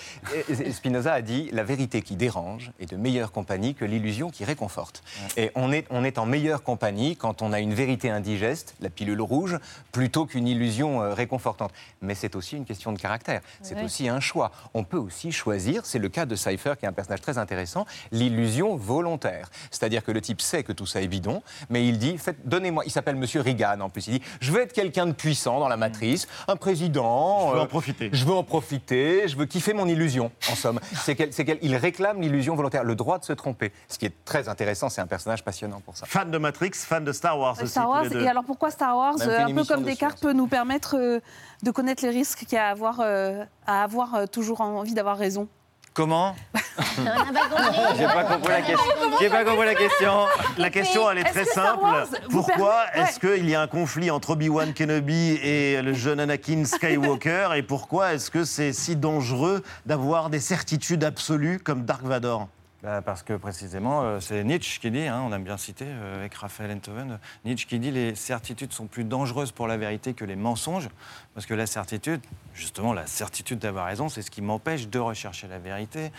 Spinoza 0.72 1.12
a 1.12 1.20
dit 1.20 1.50
la 1.52 1.62
vérité 1.64 2.00
qui 2.00 2.16
dérange 2.16 2.70
est 2.80 2.90
de 2.90 2.96
meilleure 2.96 3.30
compagnie 3.32 3.74
que 3.74 3.84
l'illusion 3.84 4.30
qui 4.30 4.44
réconforte. 4.44 5.02
Et 5.36 5.50
on 5.56 5.72
est, 5.72 5.84
on 5.90 6.04
est 6.04 6.16
en 6.16 6.24
meilleure 6.26 6.62
compagnie 6.62 7.16
quand 7.16 7.42
on 7.42 7.52
a 7.52 7.60
une 7.60 7.74
vérité 7.74 8.08
indigeste, 8.08 8.74
la 8.80 8.88
pilule 8.88 9.20
rouge, 9.20 9.58
plutôt 9.90 10.24
qu'une 10.26 10.46
illusion 10.48 11.01
euh, 11.02 11.14
réconfortante. 11.14 11.72
Mais 12.00 12.14
c'est 12.14 12.36
aussi 12.36 12.56
une 12.56 12.64
question 12.64 12.92
de 12.92 12.98
caractère. 12.98 13.40
C'est 13.62 13.74
Oui. 13.76 13.84
aussi 13.84 14.08
un 14.08 14.20
choix. 14.20 14.50
On 14.74 14.84
peut 14.84 14.96
aussi 14.96 15.32
choisir, 15.32 15.84
c'est 15.84 15.98
le 15.98 16.08
cas 16.08 16.26
de 16.26 16.34
Cypher 16.36 16.74
qui 16.78 16.84
est 16.84 16.88
un 16.88 16.92
personnage 16.92 17.20
très 17.20 17.38
intéressant, 17.38 17.86
l'illusion 18.10 18.76
volontaire. 18.76 19.50
C'est-à-dire 19.70 20.04
que 20.04 20.12
le 20.12 20.20
type 20.20 20.40
sait 20.40 20.62
que 20.62 20.72
tout 20.72 20.86
ça 20.86 21.00
est 21.02 21.08
bidon, 21.08 21.42
mais 21.70 21.86
il 21.86 21.98
dit 21.98 22.18
faites- 22.18 22.46
donnez-moi. 22.46 22.84
Il 22.86 22.90
s'appelle 22.90 23.16
Monsieur 23.16 23.40
Reagan 23.40 23.80
en 23.80 23.88
plus. 23.90 24.06
Il 24.06 24.18
dit 24.18 24.22
je 24.40 24.52
veux 24.52 24.60
être 24.62 24.72
quelqu'un 24.72 25.06
de 25.06 25.12
puissant 25.12 25.58
dans 25.60 25.68
la 25.68 25.76
matrice, 25.76 26.28
un 26.48 26.56
président. 26.56 27.48
Je 27.48 27.52
veux 27.54 27.58
euh, 27.60 27.62
en 27.62 27.66
profiter. 27.66 28.10
je 28.12 28.24
veux 28.24 28.32
en 28.34 28.44
profiter, 28.44 29.28
je 29.28 29.36
veux 29.36 29.46
kiffer 29.46 29.72
mon 29.74 29.86
illusion, 29.86 30.30
en 30.50 30.54
somme. 30.54 30.80
C'est 30.94 31.14
qu'elle- 31.14 31.32
c'est 31.32 31.44
qu'elle- 31.44 31.58
il 31.62 31.74
réclame 31.76 32.20
l'illusion 32.20 32.54
volontaire, 32.54 32.84
le 32.84 32.94
droit 32.94 33.18
de 33.18 33.24
se 33.24 33.32
tromper. 33.32 33.72
Ce 33.88 33.98
qui 33.98 34.06
est 34.06 34.14
très 34.24 34.48
intéressant, 34.48 34.88
c'est 34.88 35.00
un 35.00 35.06
personnage 35.06 35.42
passionnant 35.44 35.80
pour 35.80 35.96
ça. 35.96 36.06
Fan 36.06 36.30
de 36.30 36.38
Matrix, 36.38 36.70
fan 36.74 37.04
de 37.04 37.12
Star 37.12 37.38
Wars 37.38 37.56
aussi. 37.60 37.68
Star 37.68 37.84
tous 37.84 37.90
Wars. 37.90 38.02
les 38.04 38.10
deux. 38.10 38.22
Et 38.22 38.28
alors 38.28 38.44
pourquoi 38.44 38.70
Star 38.70 38.96
Wars, 38.96 39.14
euh, 39.20 39.38
un 39.44 39.46
peu 39.54 39.64
comme 39.64 39.80
dessus, 39.80 39.92
Descartes, 39.92 40.20
peut 40.20 40.32
nous 40.32 40.46
permettre 40.46 40.91
euh, 40.94 41.20
de 41.62 41.70
connaître 41.70 42.04
les 42.04 42.10
risques 42.10 42.40
qu'il 42.40 42.54
y 42.54 42.56
a 42.56 42.68
à 42.68 42.70
avoir, 42.70 43.00
euh, 43.00 43.44
à 43.66 43.82
avoir 43.82 44.14
euh, 44.14 44.26
toujours 44.26 44.60
envie 44.60 44.94
d'avoir 44.94 45.16
raison 45.16 45.48
Comment. 45.94 46.34
J'ai 47.98 48.06
pas 48.06 48.24
compris 48.24 48.48
la 48.48 48.62
question. 48.62 48.92
J'ai 49.20 49.28
pas 49.28 49.44
compris 49.44 49.66
la 49.66 49.74
question. 49.74 50.12
La 50.56 50.70
question, 50.70 51.10
elle 51.10 51.18
est 51.18 51.24
très 51.24 51.44
simple. 51.44 51.84
Pourquoi 52.30 52.84
est-ce 52.94 53.20
qu'il 53.20 53.48
y 53.48 53.54
a 53.54 53.60
un 53.60 53.66
conflit 53.66 54.10
entre 54.10 54.30
Obi-Wan 54.30 54.72
Kenobi 54.72 55.38
et 55.42 55.82
le 55.82 55.92
jeune 55.92 56.18
Anakin 56.18 56.64
Skywalker 56.64 57.50
Et 57.56 57.62
pourquoi 57.62 58.14
est-ce 58.14 58.30
que 58.30 58.44
c'est 58.44 58.72
si 58.72 58.96
dangereux 58.96 59.62
d'avoir 59.84 60.30
des 60.30 60.40
certitudes 60.40 61.04
absolues 61.04 61.58
comme 61.58 61.84
Dark 61.84 62.04
Vador? 62.04 62.48
Bah, 62.82 63.00
parce 63.00 63.22
que 63.22 63.34
précisément, 63.34 64.02
euh, 64.02 64.18
c'est 64.18 64.42
Nietzsche 64.42 64.80
qui 64.80 64.90
dit, 64.90 65.06
hein, 65.06 65.22
on 65.24 65.32
aime 65.32 65.44
bien 65.44 65.56
citer 65.56 65.84
euh, 65.86 66.16
avec 66.16 66.34
Raphaël 66.34 66.72
Enthoven, 66.72 67.20
Nietzsche 67.44 67.64
qui 67.68 67.78
dit 67.78 67.92
les 67.92 68.16
certitudes 68.16 68.72
sont 68.72 68.88
plus 68.88 69.04
dangereuses 69.04 69.52
pour 69.52 69.68
la 69.68 69.76
vérité 69.76 70.14
que 70.14 70.24
les 70.24 70.34
mensonges, 70.34 70.88
parce 71.32 71.46
que 71.46 71.54
la 71.54 71.66
certitude, 71.66 72.20
justement 72.54 72.92
la 72.92 73.06
certitude 73.06 73.60
d'avoir 73.60 73.86
raison, 73.86 74.08
c'est 74.08 74.22
ce 74.22 74.32
qui 74.32 74.42
m'empêche 74.42 74.88
de 74.88 74.98
rechercher 74.98 75.46
la 75.46 75.60
vérité. 75.60 76.10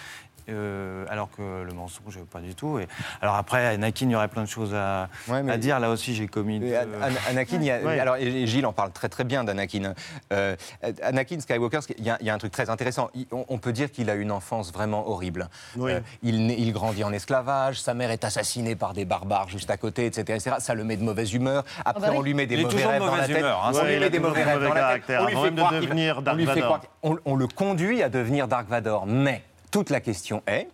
Euh, 0.49 1.06
alors 1.10 1.29
que 1.32 1.63
le 1.63 1.73
mensonge, 1.73 2.19
pas 2.32 2.39
du 2.39 2.56
tout. 2.56 2.79
Et, 2.79 2.88
alors 3.21 3.36
après, 3.36 3.65
Anakin, 3.67 4.06
il 4.08 4.12
y 4.12 4.15
aurait 4.15 4.27
plein 4.27 4.43
de 4.43 4.47
choses 4.47 4.73
à, 4.73 5.10
à 5.29 5.58
dire. 5.58 5.79
Là 5.79 5.89
aussi, 5.89 6.13
j'ai 6.15 6.27
commis. 6.27 6.60
Deux- 6.60 6.75
An- 6.75 6.82
An- 7.01 7.29
Anakin, 7.32 7.58
il 7.58 7.63
y 7.65 7.71
a- 7.71 7.79
Ouais. 7.84 7.99
alors, 7.99 8.15
et 8.17 8.45
Gilles 8.47 8.65
en 8.65 8.73
parle 8.73 8.91
très 8.91 9.10
très 9.10 9.23
bien 9.23 9.43
d'Anakin. 9.43 9.93
Euh, 10.32 10.56
Anakin 11.01 11.39
Skywalker, 11.39 11.79
il 11.97 12.03
y, 12.06 12.10
a, 12.10 12.17
il 12.21 12.27
y 12.27 12.29
a 12.29 12.34
un 12.34 12.38
truc 12.38 12.51
très 12.51 12.69
intéressant. 12.69 13.10
Il- 13.13 13.27
on, 13.32 13.45
on 13.49 13.58
peut 13.58 13.73
dire 13.73 13.91
qu'il 13.91 14.10
a 14.10 14.15
une 14.15 14.32
enfance 14.32 14.71
vraiment 14.71 15.08
horrible. 15.10 15.49
Oui. 15.75 15.91
Euh, 15.93 15.99
il, 16.21 16.71
grandit 16.73 17.03
en 17.03 17.13
esclavage, 17.13 17.82
sa 17.82 17.93
mère 17.93 18.10
est 18.12 18.23
assassinée 18.23 18.75
par 18.75 18.93
des 18.93 19.06
barbares 19.06 19.49
juste 19.49 19.69
à 19.69 19.77
côté, 19.77 20.06
etc. 20.06 20.21
etc. 20.36 20.56
Ça 20.60 20.73
le 20.73 20.84
met 20.84 20.97
de 20.97 21.03
mauvaise 21.03 21.34
humeur. 21.34 21.63
Après, 21.86 22.01
bah 22.01 22.08
oui. 22.12 22.17
on 22.17 22.21
lui 22.21 22.34
met 22.34 22.47
des 22.47 22.58
mauvais 22.58 22.82
de 22.82 22.88
rêves 22.88 22.99
dans 22.99 23.15
la 23.15 23.27
tête. 23.27 23.38
humeur, 23.38 23.63
hein, 23.65 23.71
on 23.75 23.86
lui 23.86 23.99
met 23.99 24.10
des 24.10 24.19
mauvais 24.19 24.43
rêves 24.43 24.63
dans 24.63 24.73
la 24.73 24.99
tête. 24.99 25.19
lui 26.36 26.45
fait 26.45 26.56
de 26.56 26.62
croire 26.62 26.82
on 27.25 27.36
le 27.36 27.47
conduit 27.47 28.01
à 28.01 28.10
devenir 28.10 28.47
Dark 28.47 28.67
Vador. 28.67 29.06
Mais 29.06 29.43
toute 29.74 29.90
la 29.90 30.02
question 30.02 30.44
est 30.46 30.68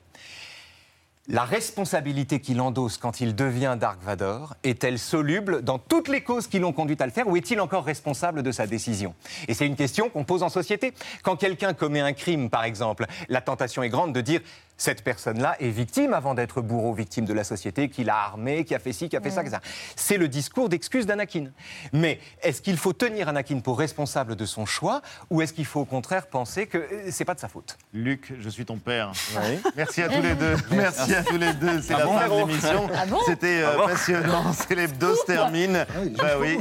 la 1.29 1.45
responsabilité 1.45 2.41
qu'il 2.41 2.59
endosse 2.59 2.97
quand 2.97 3.21
il 3.21 3.33
devient 3.33 3.77
Dark 3.79 4.01
Vador 4.01 4.55
est-elle 4.63 4.99
soluble 4.99 5.61
dans 5.61 5.79
toutes 5.79 6.09
les 6.09 6.21
causes 6.21 6.47
qui 6.47 6.59
l'ont 6.59 6.73
conduit 6.73 6.97
à 6.99 7.05
le 7.05 7.11
faire 7.11 7.27
ou 7.27 7.37
est-il 7.37 7.61
encore 7.61 7.85
responsable 7.85 8.43
de 8.43 8.51
sa 8.51 8.67
décision? 8.67 9.15
Et 9.47 9.53
c'est 9.53 9.67
une 9.67 9.77
question 9.77 10.09
qu'on 10.09 10.25
pose 10.25 10.43
en 10.43 10.49
société. 10.49 10.93
Quand 11.23 11.37
quelqu'un 11.37 11.73
commet 11.73 12.01
un 12.01 12.11
crime, 12.11 12.49
par 12.49 12.65
exemple, 12.65 13.05
la 13.29 13.39
tentation 13.39 13.83
est 13.83 13.89
grande 13.89 14.11
de 14.11 14.19
dire 14.19 14.41
cette 14.79 15.03
personne-là 15.03 15.57
est 15.59 15.69
victime 15.69 16.13
avant 16.13 16.33
d'être 16.33 16.61
bourreau, 16.61 16.93
victime 16.93 17.25
de 17.25 17.33
la 17.33 17.43
société, 17.43 17.89
qui 17.89 18.03
l'a 18.03 18.15
armé, 18.15 18.63
qui 18.63 18.73
a 18.73 18.79
fait 18.79 18.93
ci, 18.93 19.09
qui 19.09 19.17
a 19.17 19.21
fait 19.21 19.29
ça, 19.29 19.41
etc. 19.41 19.57
C'est 19.95 20.17
le 20.17 20.27
discours 20.27 20.69
d'excuse 20.69 21.05
d'Anakin. 21.05 21.47
Mais 21.93 22.19
est-ce 22.41 22.61
qu'il 22.61 22.77
faut 22.77 22.93
tenir 22.93 23.27
Anakin 23.27 23.59
pour 23.59 23.77
responsable 23.77 24.35
de 24.37 24.45
son 24.45 24.65
choix 24.65 25.01
ou 25.29 25.41
est-ce 25.41 25.51
qu'il 25.53 25.65
faut 25.65 25.81
au 25.81 25.85
contraire 25.85 26.27
penser 26.27 26.65
que 26.65 26.77
euh, 26.77 27.09
c'est 27.11 27.25
pas 27.25 27.35
de 27.35 27.41
sa 27.41 27.49
faute? 27.49 27.77
Luc, 27.93 28.33
je 28.39 28.49
suis 28.49 28.65
ton 28.65 28.77
père. 28.77 29.11
Merci 29.75 30.01
à 30.01 30.07
tous 30.07 30.21
les 30.21 30.35
deux. 30.35 30.55
Merci 30.71 31.13
à 31.13 31.23
tous 31.23 31.37
les 31.37 31.53
deux. 31.53 31.81
C'est 31.81 31.93
Ah 31.93 31.99
la 31.99 32.05
bon 32.05 32.17
fin 32.17 32.29
de 32.29 32.33
l'émission. 32.35 32.89
Ah 32.95 33.05
bon 33.05 33.19
C'était 33.25 33.61
euh, 33.61 33.71
Ah 33.73 33.77
bon 33.77 33.87
passionnant. 33.87 34.53
C'est 34.53 34.75
l'hebdo 34.75 35.13
se 35.13 35.25
termine. 35.25 35.85
Bah 36.17 36.37
oui. 36.39 36.57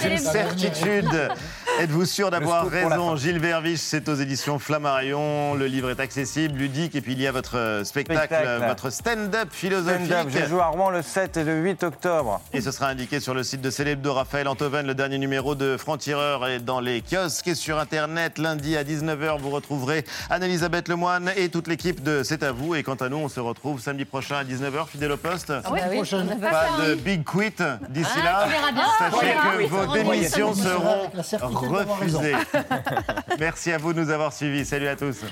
C'est 0.00 0.08
une 0.08 0.18
certitude. 0.18 1.30
Êtes-vous 1.78 2.04
sûr 2.04 2.30
d'avoir 2.30 2.66
raison 2.66 3.16
Gilles 3.16 3.38
Verviche, 3.38 3.80
c'est 3.80 4.06
aux 4.10 4.14
éditions 4.14 4.58
Flammarion. 4.58 5.54
Le 5.54 5.66
livre 5.66 5.90
est 5.90 6.00
accessible, 6.00 6.58
ludique. 6.58 6.94
Et 6.94 7.00
puis 7.00 7.12
il 7.12 7.20
y 7.22 7.26
a 7.26 7.32
votre 7.32 7.56
euh, 7.56 7.84
spectacle, 7.84 8.26
Spectacle. 8.34 8.64
votre 8.66 8.90
stand-up 8.90 9.48
philosophique. 9.50 10.06
Stand-up, 10.06 10.28
je 10.30 10.46
joue 10.46 10.60
à 10.60 10.66
Rouen 10.66 10.90
le 10.90 11.00
7 11.00 11.38
et 11.38 11.44
le 11.44 11.54
8 11.60 11.82
octobre. 11.84 12.40
Et 12.52 12.60
ce 12.60 12.70
sera 12.70 12.88
indiqué 12.88 13.18
sur 13.18 13.32
le 13.32 13.42
site 13.42 13.62
de 13.62 13.70
Célèbre 13.70 14.02
de 14.02 14.10
Raphaël 14.10 14.46
Antoven. 14.48 14.86
Le 14.86 14.94
dernier 14.94 15.16
numéro 15.16 15.54
de 15.54 15.78
Franc-Tireur 15.78 16.46
est 16.48 16.58
dans 16.60 16.80
les 16.80 17.00
kiosques 17.02 17.48
et 17.48 17.54
sur 17.54 17.78
Internet. 17.78 18.36
Lundi 18.36 18.76
à 18.76 18.84
19h, 18.84 19.38
vous 19.38 19.50
retrouverez 19.50 20.04
Anne-Elisabeth 20.28 20.88
Lemoine 20.88 21.30
et 21.36 21.48
toute 21.48 21.66
l'équipe 21.66 22.02
de 22.02 22.22
C'est 22.24 22.42
à 22.42 22.52
vous. 22.52 22.74
Et 22.74 22.82
quant 22.82 22.94
à 22.96 23.08
nous, 23.08 23.16
on 23.18 23.28
se 23.30 23.40
retrouve 23.40 23.80
samedi 23.80 24.04
prochain 24.04 24.36
à 24.36 24.44
19h, 24.44 24.86
fidèle 24.88 25.12
au 25.12 25.16
poste? 25.16 25.50
Ah 25.50 25.70
oui, 25.72 25.80
prochaine. 25.94 26.26
Pas 26.40 26.84
de 26.86 26.94
big 26.96 27.24
quit 27.24 27.54
d'ici 27.88 28.10
Ah, 28.22 28.24
là. 28.24 28.48
Sachez 28.98 29.16
On 29.16 29.20
verra. 29.20 29.52
que 29.52 29.56
Oui, 29.58 29.66
vos 29.66 29.92
démissions 29.94 30.54
seront 30.54 31.10
Refusées. 31.68 32.34
Merci 33.38 33.72
à 33.72 33.78
vous 33.78 33.92
de 33.92 34.02
nous 34.02 34.10
avoir 34.10 34.32
suivis. 34.32 34.64
Salut 34.64 34.88
à 34.88 34.96
tous. 34.96 35.24